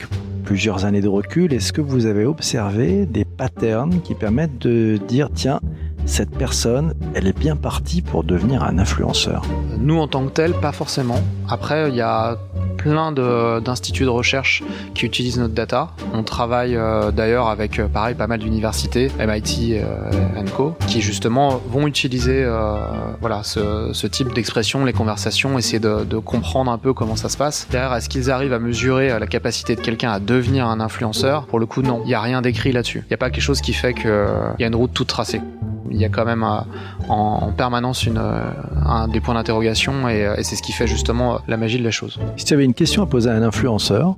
plusieurs 0.43 0.85
années 0.85 1.01
de 1.01 1.07
recul. 1.07 1.53
Est-ce 1.53 1.73
que 1.73 1.81
vous 1.81 2.05
avez 2.05 2.25
observé 2.25 3.05
des 3.05 3.25
patterns 3.25 4.01
qui 4.01 4.13
permettent 4.13 4.59
de 4.59 4.99
dire, 5.07 5.29
tiens, 5.33 5.59
cette 6.05 6.29
personne, 6.29 6.93
elle 7.15 7.27
est 7.27 7.37
bien 7.37 7.55
partie 7.55 8.01
pour 8.03 8.23
devenir 8.23 8.63
un 8.63 8.77
influenceur? 8.77 9.43
Nous, 9.79 9.97
en 9.97 10.07
tant 10.07 10.25
que 10.25 10.31
tel, 10.31 10.53
pas 10.53 10.71
forcément. 10.71 11.19
Après, 11.49 11.89
il 11.89 11.95
y 11.95 12.01
a 12.01 12.37
plein 12.85 13.11
d'instituts 13.11 14.03
de, 14.03 14.09
recherche 14.09 14.63
qui 14.93 15.07
utilisent 15.07 15.39
notre 15.39 15.55
data. 15.55 15.89
On 16.13 16.21
travaille 16.21 16.75
euh, 16.75 17.09
d'ailleurs 17.09 17.47
avec, 17.47 17.79
euh, 17.79 17.87
pareil, 17.87 18.13
pas 18.13 18.27
mal 18.27 18.39
d'universités, 18.39 19.09
MIT 19.19 19.73
euh, 19.73 20.43
Co, 20.55 20.75
qui 20.85 21.01
justement 21.01 21.59
vont 21.67 21.87
utiliser 21.87 22.45
voilà, 23.19 23.41
ce, 23.43 23.89
ce 23.91 24.05
type 24.05 24.33
d'expression, 24.33 24.85
les 24.85 24.93
conversations, 24.93 25.57
essayer 25.57 25.79
de, 25.79 26.05
de, 26.05 26.17
comprendre 26.19 26.71
un 26.71 26.77
peu 26.77 26.93
comment 26.93 27.15
ça 27.15 27.29
se 27.29 27.37
passe. 27.37 27.67
Derrière, 27.71 27.93
est-ce 27.95 28.07
qu'ils 28.07 28.29
arrivent 28.29 28.53
à 28.53 28.59
mesurer 28.59 29.17
la 29.19 29.27
capacité 29.27 29.75
de 29.75 29.81
quelqu'un 29.81 30.11
à 30.11 30.19
devenir 30.19 30.67
un 30.67 30.79
influenceur? 30.79 31.47
Pour 31.47 31.59
le 31.59 31.65
coup, 31.65 31.81
non. 31.81 32.01
Il 32.03 32.09
n'y 32.09 32.13
a 32.13 32.21
rien 32.21 32.43
d'écrit 32.43 32.71
là-dessus. 32.71 32.99
Il 33.05 33.09
n'y 33.09 33.15
a 33.15 33.17
pas 33.17 33.31
quelque 33.31 33.43
chose 33.43 33.61
qui 33.61 33.73
fait 33.73 33.95
qu'il 33.95 34.11
y 34.59 34.63
a 34.63 34.67
une 34.67 34.75
route 34.75 34.93
toute 34.93 35.07
tracée 35.07 35.41
il 35.91 35.97
y 35.97 36.05
a 36.05 36.09
quand 36.09 36.25
même 36.25 36.43
euh, 36.43 36.61
en, 37.09 37.51
permanence 37.51 38.07
euh, 38.07 38.51
un, 38.85 39.07
des 39.07 39.19
points 39.19 39.33
d'interrogation 39.35 40.07
et, 40.09 40.25
euh, 40.25 40.35
et 40.37 40.43
c'est 40.43 40.55
ce 40.55 40.61
qui 40.61 40.71
fait 40.71 40.87
justement 40.87 41.39
la 41.47 41.57
magie 41.57 41.77
de 41.77 41.83
la 41.83 41.91
chose. 41.91 42.19
Si 42.37 42.45
tu 42.45 42.53
avais 42.53 42.65
une 42.65 42.73
question 42.73 43.03
à 43.03 43.05
poser 43.05 43.29
à 43.29 43.33
un 43.33 43.43
influenceur, 43.43 44.15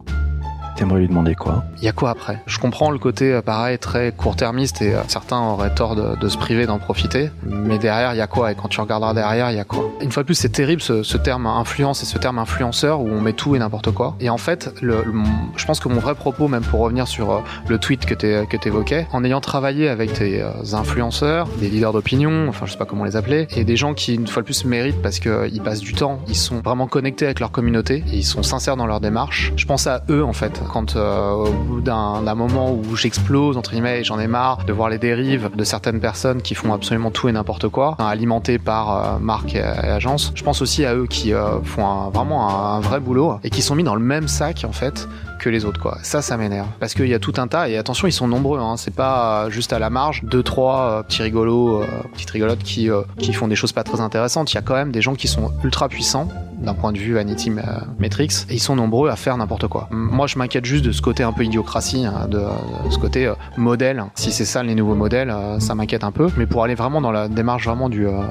T'aimerais 0.78 1.00
lui 1.00 1.08
demander 1.08 1.34
quoi? 1.34 1.64
Il 1.80 1.84
y 1.86 1.88
a 1.88 1.92
quoi 1.92 2.12
après? 2.12 2.40
Je 2.46 2.60
comprends 2.60 2.92
le 2.92 3.00
côté 3.00 3.34
euh, 3.34 3.42
pareil 3.42 3.80
très 3.80 4.12
court-termiste 4.12 4.84
et 4.84 4.94
euh, 4.94 5.00
certains 5.08 5.42
auraient 5.42 5.74
tort 5.74 5.96
de, 5.96 6.30
se 6.30 6.38
priver 6.38 6.68
d'en 6.68 6.78
profiter, 6.78 7.32
mais 7.44 7.80
derrière 7.80 8.14
il 8.14 8.18
y 8.18 8.22
a 8.22 8.28
quoi? 8.28 8.52
Et 8.52 8.56
quand 8.56 8.68
tu 8.68 8.80
regarderas 8.80 9.16
derrière, 9.16 9.50
il 9.50 9.58
y 9.58 9.60
a 9.60 9.64
quoi? 9.64 9.90
Une 10.02 10.12
fois 10.12 10.22
de 10.22 10.28
plus, 10.28 10.36
c'est 10.36 10.50
terrible 10.50 10.84
ce, 10.84 11.18
terme 11.18 11.48
influence 11.48 12.04
et 12.04 12.06
ce 12.06 12.20
terme 12.20 12.38
influenceur 12.38 13.02
où 13.02 13.10
on 13.10 13.20
met 13.20 13.34
tout 13.34 13.56
et 13.56 13.60
n'importe 13.60 13.92
quoi. 13.92 14.16
Et 14.20 14.30
en 14.30 14.38
fait, 14.38 14.72
je 14.84 15.66
pense 15.66 15.80
que 15.80 15.90
mon 15.90 16.00
vrai 16.00 16.14
propos, 16.14 16.48
même 16.48 16.62
pour 16.62 16.82
revenir 16.82 17.08
sur 17.08 17.32
euh, 17.32 17.40
le 17.68 17.80
tweet 17.80 18.06
que 18.06 18.14
tu 18.14 18.68
évoquais, 18.68 19.08
en 19.14 19.24
ayant 19.24 19.42
travaillé 19.42 19.90
avec 19.90 20.14
des 20.20 20.46
influenceurs, 20.74 21.48
des 21.60 21.70
leaders 21.70 21.92
d'opinion, 21.92 22.48
enfin 22.50 22.68
je 22.68 22.74
sais 22.74 22.78
pas 22.78 22.86
comment 22.86 23.06
les 23.06 23.16
appeler, 23.16 23.48
et 23.56 23.64
des 23.64 23.78
gens 23.78 23.96
qui 23.96 24.14
une 24.14 24.28
fois 24.28 24.44
de 24.44 24.46
plus 24.46 24.64
méritent 24.64 25.02
parce 25.02 25.18
qu'ils 25.18 25.62
passent 25.64 25.80
du 25.80 25.94
temps, 25.94 26.20
ils 26.28 26.36
sont 26.36 26.60
vraiment 26.60 26.86
connectés 26.86 27.26
avec 27.26 27.40
leur 27.40 27.50
communauté 27.50 28.04
et 28.12 28.18
ils 28.18 28.24
sont 28.24 28.44
sincères 28.44 28.78
dans 28.78 28.86
leur 28.86 29.00
démarche. 29.00 29.54
Je 29.56 29.66
pense 29.66 29.88
à 29.88 30.04
eux 30.12 30.24
en 30.24 30.34
fait 30.34 30.62
quand 30.68 30.96
euh, 30.96 31.32
au 31.32 31.52
bout 31.52 31.82
d'un 31.82 32.36
moment 32.36 32.72
où 32.72 32.96
j'explose 32.96 33.58
entre 33.58 33.72
guillemets 33.72 34.02
et 34.02 34.04
j'en 34.04 34.20
ai 34.20 34.28
marre 34.28 34.66
de 34.66 34.74
voir 34.74 34.90
les 34.90 34.98
dérives 34.98 35.50
de 35.56 35.64
certaines 35.64 36.00
personnes 36.00 36.42
qui 36.42 36.56
font 36.56 36.74
absolument 36.74 37.12
tout 37.12 37.30
et 37.30 37.32
n'importe 37.32 37.68
quoi, 37.70 37.96
hein, 38.00 38.06
alimentées 38.06 38.60
par 38.60 39.16
euh, 39.16 39.20
marques 39.20 39.56
et, 39.56 39.62
agences. 39.62 40.32
Je 40.36 40.44
pense 40.44 40.62
aussi 40.62 40.86
à 40.86 40.96
eux 40.96 41.08
qui 41.08 41.34
euh, 41.34 41.62
font 41.64 42.10
vraiment 42.10 42.50
un, 42.50 42.80
vrai 42.80 43.00
boulot 43.00 43.40
et 43.44 43.50
qui 43.50 43.62
sont 43.62 43.76
mis 43.76 43.84
dans 43.84 43.96
le 43.96 44.02
même 44.02 44.28
sac 44.28 44.64
en 44.68 44.72
fait 44.72 45.08
que 45.38 45.50
les 45.50 45.66
autres 45.66 45.82
quoi. 45.82 45.98
Ça, 46.04 46.22
ça 46.22 46.38
m'énerve 46.38 46.68
parce 46.80 46.94
qu'il 46.94 47.08
y 47.08 47.14
a 47.14 47.20
tout 47.20 47.34
un 47.38 47.48
tas 47.48 47.70
et 47.70 47.78
attention, 47.78 48.08
ils 48.08 48.14
sont 48.14 48.28
nombreux. 48.28 48.60
Hein. 48.60 48.76
C'est 48.78 48.94
pas 48.94 49.50
juste 49.50 49.74
à 49.74 49.80
la 49.80 49.90
marge 49.90 50.24
deux 50.24 50.44
trois 50.44 51.04
petits 51.04 51.24
rigolos, 51.24 51.84
petites 52.14 52.32
rigolotes 52.32 52.64
qui 52.64 52.90
qui 53.18 53.34
font 53.34 53.48
des 53.48 53.56
choses 53.56 53.72
pas 53.72 53.84
très 53.84 54.02
intéressantes. 54.02 54.52
Il 54.52 54.56
y 54.56 54.60
a 54.60 54.62
quand 54.62 54.76
même 54.76 54.92
des 54.92 55.02
gens 55.02 55.16
qui 55.16 55.28
sont 55.28 55.52
ultra 55.64 55.90
puissants 55.90 56.28
d'un 56.60 56.74
point 56.74 56.92
de 56.92 56.98
vue 56.98 57.14
Vanity 57.14 57.52
Metrics 58.00 58.34
et 58.50 58.56
ils 58.56 58.60
sont 58.60 58.76
nombreux 58.76 59.10
à 59.10 59.16
faire 59.16 59.38
n'importe 59.38 59.68
quoi. 59.68 59.88
Moi, 59.92 60.28
je 60.28 60.38
m'inquiète 60.38 60.66
juste 60.66 60.86
de 60.86 60.92
ce 60.92 61.02
côté 61.02 61.24
un 61.24 61.32
peu 61.32 61.44
idiocratie, 61.44 62.06
hein, 62.06 62.28
de, 62.28 62.42
ce 62.90 62.98
côté 62.98 63.28
euh, 63.28 63.36
modèle. 63.58 64.04
Si 64.16 64.32
c'est 64.32 64.46
ça 64.46 64.64
les 64.64 64.76
nouveaux 64.76 64.96
modèles, 64.96 65.30
euh, 65.30 65.60
ça 65.60 65.76
m'inquiète 65.76 66.04
un 66.04 66.12
peu. 66.12 66.30
Mais 66.38 66.46
pour 66.46 66.64
aller 66.64 66.76
vraiment 66.76 67.02
dans 67.02 67.12
la 67.12 67.28
démarche 67.28 67.66
vraiment 67.66 67.90
du, 67.90 68.08
euh, 68.08 68.22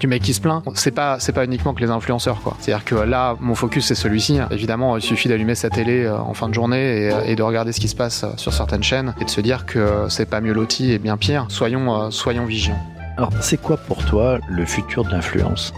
du 0.00 0.06
mec 0.06 0.22
qui 0.22 0.34
se 0.34 0.40
plaint, 0.40 0.62
c'est 0.74 0.92
pas, 0.92 1.18
c'est 1.18 1.32
pas 1.32 1.44
uniquement 1.44 1.74
que 1.74 1.80
les 1.80 1.90
influenceurs, 1.90 2.40
quoi. 2.42 2.56
C'est-à-dire 2.60 2.84
que 2.84 2.94
là, 2.94 3.36
mon 3.40 3.54
focus 3.54 3.86
c'est 3.86 3.94
celui-ci. 3.94 4.38
Évidemment, 4.50 4.96
il 4.96 5.02
suffit 5.02 5.28
d'allumer 5.28 5.54
sa 5.54 5.70
télé 5.70 6.08
en 6.08 6.34
de 6.48 6.54
journée 6.54 7.10
et, 7.26 7.36
de 7.36 7.42
regarder 7.42 7.72
ce 7.72 7.80
qui 7.80 7.88
se 7.88 7.96
passe 7.96 8.24
sur 8.36 8.52
certaines 8.52 8.82
chaînes 8.82 9.14
et 9.20 9.24
de 9.24 9.30
se 9.30 9.40
dire 9.40 9.66
que 9.66 10.06
c'est 10.08 10.28
pas 10.28 10.40
mieux 10.40 10.52
loti 10.52 10.92
et 10.92 10.98
bien 10.98 11.16
pire. 11.16 11.46
Soyons, 11.48 12.10
soyons 12.10 12.44
vigilants. 12.44 12.82
Alors, 13.16 13.30
c'est 13.40 13.60
quoi 13.60 13.76
pour 13.76 14.04
toi 14.04 14.38
le 14.48 14.64
futur 14.64 15.04
de 15.04 15.10
l'influence? 15.10 15.72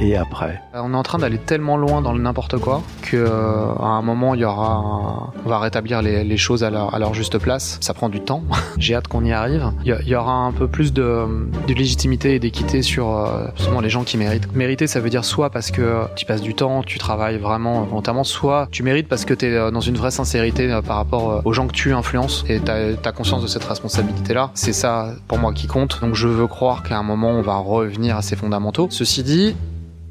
Et 0.00 0.16
après. 0.16 0.60
Euh, 0.74 0.80
on 0.82 0.92
est 0.92 0.96
en 0.96 1.02
train 1.02 1.18
d'aller 1.18 1.38
tellement 1.38 1.76
loin 1.76 2.02
dans 2.02 2.12
le 2.12 2.20
n'importe 2.20 2.58
quoi 2.58 2.82
que 3.02 3.16
euh, 3.16 3.72
à 3.80 3.86
un 3.86 4.02
moment 4.02 4.34
il 4.34 4.40
y 4.40 4.44
aura, 4.44 5.32
on 5.44 5.48
va 5.48 5.58
rétablir 5.58 6.02
les, 6.02 6.36
choses 6.36 6.64
à 6.64 6.70
leur, 6.70 6.94
à 6.94 6.98
leur, 6.98 7.14
juste 7.14 7.38
place. 7.38 7.78
Ça 7.80 7.94
prend 7.94 8.08
du 8.08 8.20
temps. 8.20 8.42
J'ai 8.78 8.94
hâte 8.94 9.08
qu'on 9.08 9.24
y 9.24 9.32
arrive. 9.32 9.72
Il 9.84 9.96
y, 10.06 10.14
aura 10.14 10.32
un 10.32 10.52
peu 10.52 10.68
plus 10.68 10.92
de, 10.92 11.26
de 11.66 11.74
légitimité 11.74 12.34
et 12.34 12.38
d'équité 12.38 12.82
sur 12.82 13.16
euh, 13.16 13.46
les 13.82 13.90
gens 13.90 14.04
qui 14.04 14.16
méritent. 14.16 14.54
Mériter, 14.54 14.86
ça 14.86 15.00
veut 15.00 15.10
dire 15.10 15.24
soit 15.24 15.50
parce 15.50 15.70
que 15.70 16.04
tu 16.16 16.26
passes 16.26 16.42
du 16.42 16.54
temps, 16.54 16.82
tu 16.82 16.98
travailles 16.98 17.38
vraiment 17.38 17.82
volontairement, 17.82 18.24
soit 18.24 18.68
tu 18.70 18.82
mérites 18.82 19.08
parce 19.08 19.24
que 19.24 19.34
tu 19.34 19.46
es 19.46 19.54
euh, 19.54 19.70
dans 19.70 19.80
une 19.80 19.96
vraie 19.96 20.10
sincérité 20.10 20.68
par 20.86 20.96
rapport 20.96 21.42
aux 21.44 21.52
gens 21.52 21.66
que 21.66 21.72
tu 21.72 21.92
influences 21.92 22.44
et 22.48 22.60
tu 22.60 22.70
as, 22.70 23.12
conscience 23.12 23.42
de 23.42 23.48
cette 23.48 23.64
responsabilité-là. 23.64 24.50
C'est 24.54 24.72
ça 24.72 25.14
pour 25.26 25.38
moi 25.38 25.52
qui 25.52 25.66
compte. 25.66 26.00
Donc 26.00 26.14
je 26.14 26.28
veux 26.28 26.46
croire 26.46 26.82
qu'à 26.82 26.98
un 26.98 27.02
moment 27.02 27.30
on 27.30 27.42
va 27.42 27.56
revenir 27.56 28.16
à 28.16 28.22
ces 28.22 28.36
fondamentaux. 28.36 28.88
Ceci 28.90 29.22
dit, 29.22 29.56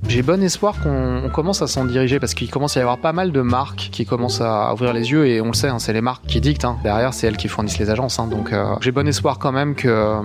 j'ai 0.08 0.22
bon 0.22 0.42
espoir 0.42 0.76
qu'on 0.82 1.30
commence 1.34 1.62
à 1.62 1.68
s'en 1.68 1.84
diriger 1.84 2.20
parce 2.20 2.34
qu'il 2.34 2.50
commence 2.50 2.78
à 2.78 2.80
y 2.80 2.84
avoir 2.84 2.98
pas 2.98 3.14
mal 3.14 3.32
de 3.32 3.42
marques 3.42 3.90
qui 3.92 4.06
commencent 4.06 4.42
à 4.42 4.72
ouvrir 4.74 4.94
les 4.94 5.12
yeux 5.12 5.28
et 5.28 5.42
on 5.42 5.48
le 5.48 5.54
sait, 5.54 5.68
hein, 5.68 5.80
c'est 5.80 5.92
les 5.92 6.02
marques 6.02 6.26
qui 6.28 6.40
dictent. 6.40 6.66
Hein. 6.66 6.78
Derrière, 6.84 7.14
c'est 7.14 7.28
elles 7.28 7.36
qui 7.36 7.48
fournissent 7.48 7.80
les 7.80 7.90
agences. 7.90 8.20
Hein. 8.20 8.28
donc 8.28 8.54
euh, 8.54 8.76
j'ai 8.82 8.92
bon 8.92 9.08
espoir 9.08 9.38
quand 9.40 9.52
même 9.52 9.76
que 9.76 9.88
euh, 9.88 10.22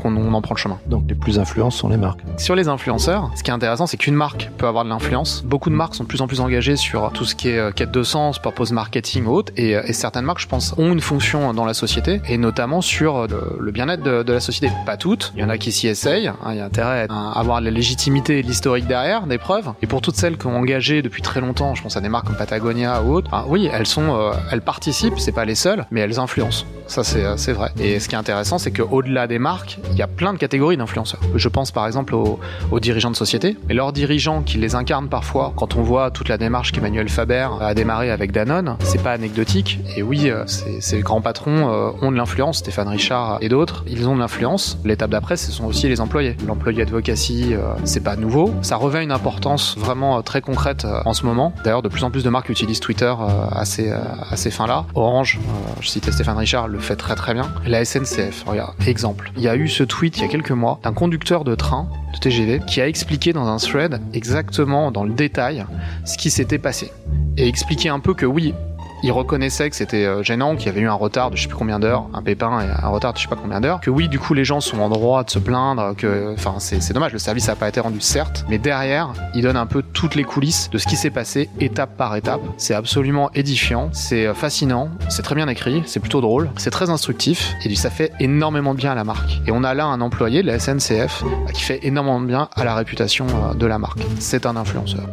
qu'on 0.00 0.14
en 0.32 0.42
prend 0.42 0.54
le 0.54 0.60
chemin. 0.60 0.78
Donc 0.86 1.04
les 1.08 1.14
plus 1.14 1.38
influents 1.38 1.70
sont 1.70 1.88
les 1.88 1.96
marques. 1.96 2.20
Sur 2.36 2.54
les 2.54 2.68
influenceurs, 2.68 3.30
ce 3.34 3.42
qui 3.42 3.50
est 3.50 3.54
intéressant, 3.54 3.86
c'est 3.86 3.96
qu'une 3.96 4.14
marque 4.14 4.50
peut 4.56 4.66
avoir 4.66 4.84
de 4.84 4.90
l'influence. 4.90 5.42
Beaucoup 5.42 5.70
de 5.70 5.74
marques 5.74 5.94
sont 5.94 6.04
de 6.04 6.08
plus 6.08 6.20
en 6.20 6.26
plus 6.26 6.40
engagées 6.40 6.76
sur 6.76 7.10
tout 7.12 7.24
ce 7.24 7.34
qui 7.34 7.48
est 7.48 7.58
euh, 7.58 7.70
quête 7.72 7.90
de 7.90 8.02
sens, 8.02 8.38
purpose 8.38 8.72
marketing 8.72 9.24
ou 9.24 9.30
autre, 9.30 9.52
et, 9.56 9.72
et, 9.72 9.92
certaines 9.92 10.24
marques, 10.24 10.40
je 10.40 10.46
pense, 10.46 10.74
ont 10.78 10.92
une 10.92 11.00
fonction 11.00 11.52
dans 11.54 11.64
la 11.64 11.74
société 11.74 12.20
et 12.28 12.38
notamment 12.38 12.80
sur 12.80 13.26
le, 13.26 13.70
bien-être 13.72 14.02
de, 14.02 14.22
de, 14.22 14.32
la 14.32 14.40
société. 14.40 14.72
Pas 14.86 14.96
toutes. 14.96 15.32
Il 15.34 15.40
y 15.40 15.44
en 15.44 15.48
a 15.48 15.58
qui 15.58 15.72
s'y 15.72 15.88
essayent. 15.88 16.30
Il 16.50 16.56
y 16.56 16.60
a 16.60 16.64
intérêt 16.64 17.06
à 17.10 17.38
avoir 17.38 17.60
la 17.60 17.70
légitimité 17.70 18.38
et 18.38 18.42
l'historique 18.42 18.86
derrière 18.86 18.97
des 19.26 19.38
preuves. 19.38 19.72
Et 19.82 19.86
pour 19.86 20.00
toutes 20.00 20.16
celles 20.16 20.36
qui 20.36 20.46
ont 20.46 20.56
engagé 20.56 21.02
depuis 21.02 21.22
très 21.22 21.40
longtemps, 21.40 21.74
je 21.74 21.82
pense 21.82 21.96
à 21.96 22.00
des 22.00 22.08
marques 22.08 22.26
comme 22.26 22.36
Patagonia 22.36 23.02
ou 23.02 23.14
autres, 23.14 23.30
ah 23.32 23.44
oui, 23.46 23.68
elles 23.72 23.86
sont, 23.86 24.14
euh, 24.14 24.32
elles 24.50 24.60
participent, 24.60 25.18
c'est 25.18 25.32
pas 25.32 25.44
les 25.44 25.54
seules, 25.54 25.86
mais 25.90 26.00
elles 26.00 26.18
influencent. 26.18 26.64
Ça 26.88 27.04
c'est 27.04 27.52
vrai. 27.52 27.70
Et 27.78 28.00
ce 28.00 28.08
qui 28.08 28.14
est 28.14 28.18
intéressant, 28.18 28.58
c'est 28.58 28.70
qu'au-delà 28.70 29.26
des 29.26 29.38
marques, 29.38 29.78
il 29.90 29.96
y 29.96 30.02
a 30.02 30.06
plein 30.06 30.32
de 30.32 30.38
catégories 30.38 30.76
d'influenceurs. 30.76 31.20
Je 31.34 31.48
pense 31.48 31.70
par 31.70 31.86
exemple 31.86 32.14
aux, 32.14 32.38
dirigeants 32.80 33.10
de 33.10 33.16
société, 33.16 33.56
et 33.68 33.74
leurs 33.74 33.92
dirigeants 33.92 34.42
qui 34.42 34.58
les 34.58 34.74
incarnent 34.74 35.08
parfois, 35.08 35.52
quand 35.56 35.76
on 35.76 35.82
voit 35.82 36.10
toute 36.10 36.28
la 36.28 36.38
démarche 36.38 36.72
qu'Emmanuel 36.72 37.08
Faber 37.08 37.48
a 37.60 37.74
démarré 37.74 38.10
avec 38.10 38.32
Danone, 38.32 38.76
c'est 38.80 39.02
pas 39.02 39.12
anecdotique. 39.12 39.80
Et 39.96 40.02
oui, 40.02 40.30
euh, 40.30 40.44
ces 40.46 41.00
grands 41.00 41.20
patrons 41.20 41.70
euh, 41.70 41.90
ont 42.02 42.10
de 42.10 42.16
l'influence, 42.16 42.58
Stéphane 42.58 42.88
Richard 42.88 43.38
et 43.40 43.48
d'autres, 43.48 43.84
ils 43.86 44.08
ont 44.08 44.14
de 44.14 44.20
l'influence. 44.20 44.78
L'étape 44.84 45.10
d'après, 45.10 45.36
ce 45.36 45.52
sont 45.52 45.64
aussi 45.64 45.88
les 45.88 46.00
employés. 46.00 46.36
L'employé 46.46 46.82
advocacy, 46.82 47.54
euh, 47.54 47.74
c'est 47.84 48.02
pas 48.02 48.16
nouveau. 48.16 48.54
Ça 48.62 48.76
revêt 48.76 49.02
une 49.02 49.12
importance 49.12 49.76
vraiment 49.78 50.22
très 50.22 50.40
concrète 50.40 50.86
en 51.04 51.12
ce 51.12 51.26
moment. 51.26 51.52
D'ailleurs, 51.64 51.82
de 51.82 51.88
plus 51.88 52.04
en 52.04 52.10
plus 52.10 52.24
de 52.24 52.30
marques 52.30 52.48
utilisent 52.48 52.80
Twitter 52.80 53.12
à 53.52 53.64
ces, 53.64 53.90
à 53.90 54.36
ces 54.36 54.50
fins-là. 54.50 54.84
Orange, 54.94 55.38
je 55.80 55.88
citais 55.88 56.12
Stéphane 56.12 56.38
Richard, 56.38 56.68
le 56.68 56.77
fait 56.80 56.96
très 56.96 57.14
très 57.14 57.34
bien. 57.34 57.52
La 57.66 57.84
SNCF, 57.84 58.44
regarde, 58.46 58.74
exemple. 58.86 59.30
Il 59.36 59.42
y 59.42 59.48
a 59.48 59.56
eu 59.56 59.68
ce 59.68 59.84
tweet 59.84 60.18
il 60.18 60.22
y 60.22 60.24
a 60.24 60.28
quelques 60.28 60.50
mois 60.50 60.80
d'un 60.82 60.92
conducteur 60.92 61.44
de 61.44 61.54
train 61.54 61.88
de 62.14 62.18
TGV 62.18 62.60
qui 62.66 62.80
a 62.80 62.88
expliqué 62.88 63.32
dans 63.32 63.46
un 63.46 63.56
thread 63.56 64.00
exactement 64.14 64.90
dans 64.90 65.04
le 65.04 65.12
détail 65.12 65.64
ce 66.04 66.16
qui 66.16 66.30
s'était 66.30 66.58
passé 66.58 66.90
et 67.36 67.46
expliqué 67.46 67.88
un 67.88 68.00
peu 68.00 68.14
que 68.14 68.26
oui, 68.26 68.54
il 69.02 69.12
reconnaissait 69.12 69.70
que 69.70 69.76
c'était 69.76 70.04
euh, 70.04 70.22
gênant, 70.22 70.56
qu'il 70.56 70.66
y 70.66 70.68
avait 70.68 70.80
eu 70.80 70.88
un 70.88 70.94
retard 70.94 71.30
de 71.30 71.36
je 71.36 71.42
sais 71.42 71.48
plus 71.48 71.56
combien 71.56 71.78
d'heures, 71.78 72.06
un 72.12 72.22
pépin 72.22 72.60
et 72.60 72.84
un 72.84 72.88
retard 72.88 73.12
de 73.12 73.18
je 73.18 73.22
sais 73.22 73.28
pas 73.28 73.36
combien 73.36 73.60
d'heures, 73.60 73.80
que 73.80 73.90
oui, 73.90 74.08
du 74.08 74.18
coup, 74.18 74.34
les 74.34 74.44
gens 74.44 74.60
sont 74.60 74.80
en 74.80 74.88
droit 74.88 75.24
de 75.24 75.30
se 75.30 75.38
plaindre, 75.38 75.94
que, 75.96 76.34
enfin, 76.34 76.56
c'est 76.58 76.92
dommage, 76.92 77.12
le 77.12 77.18
service 77.18 77.48
n'a 77.48 77.56
pas 77.56 77.68
été 77.68 77.80
rendu, 77.80 78.00
certes, 78.00 78.44
mais 78.48 78.58
derrière, 78.58 79.12
il 79.34 79.42
donne 79.42 79.56
un 79.56 79.66
peu 79.66 79.82
toutes 79.82 80.14
les 80.14 80.24
coulisses 80.24 80.70
de 80.70 80.78
ce 80.78 80.86
qui 80.86 80.96
s'est 80.96 81.10
passé 81.10 81.48
étape 81.60 81.96
par 81.96 82.16
étape. 82.16 82.40
C'est 82.56 82.74
absolument 82.74 83.30
édifiant, 83.34 83.90
c'est 83.92 84.26
euh, 84.26 84.34
fascinant, 84.34 84.90
c'est 85.08 85.22
très 85.22 85.34
bien 85.34 85.48
écrit, 85.48 85.82
c'est 85.86 86.00
plutôt 86.00 86.20
drôle, 86.20 86.50
c'est 86.56 86.70
très 86.70 86.90
instructif, 86.90 87.54
et 87.64 87.74
ça 87.74 87.90
fait 87.90 88.12
énormément 88.18 88.74
de 88.74 88.78
bien 88.78 88.92
à 88.92 88.94
la 88.94 89.04
marque. 89.04 89.40
Et 89.46 89.52
on 89.52 89.62
a 89.62 89.74
là 89.74 89.86
un 89.86 90.00
employé 90.00 90.42
de 90.42 90.48
la 90.48 90.58
SNCF 90.58 91.22
qui 91.54 91.62
fait 91.62 91.80
énormément 91.82 92.20
de 92.20 92.26
bien 92.26 92.48
à 92.56 92.64
la 92.64 92.74
réputation 92.74 93.26
euh, 93.28 93.54
de 93.54 93.66
la 93.66 93.78
marque. 93.78 94.00
C'est 94.18 94.46
un 94.46 94.56
influenceur. 94.56 95.06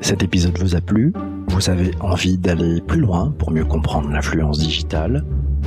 Cet 0.00 0.22
épisode 0.22 0.58
vous 0.58 0.74
a 0.74 0.80
plu? 0.80 1.12
Vous 1.62 1.70
avez 1.70 1.92
envie 2.00 2.38
d'aller 2.38 2.80
plus 2.80 2.98
loin 2.98 3.32
pour 3.38 3.52
mieux 3.52 3.64
comprendre 3.64 4.10
l'influence 4.10 4.58
digitale, 4.58 5.24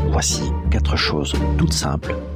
voici 0.09 0.41
quatre 0.69 0.97
choses 0.97 1.33
toutes 1.57 1.71
simples 1.71 2.13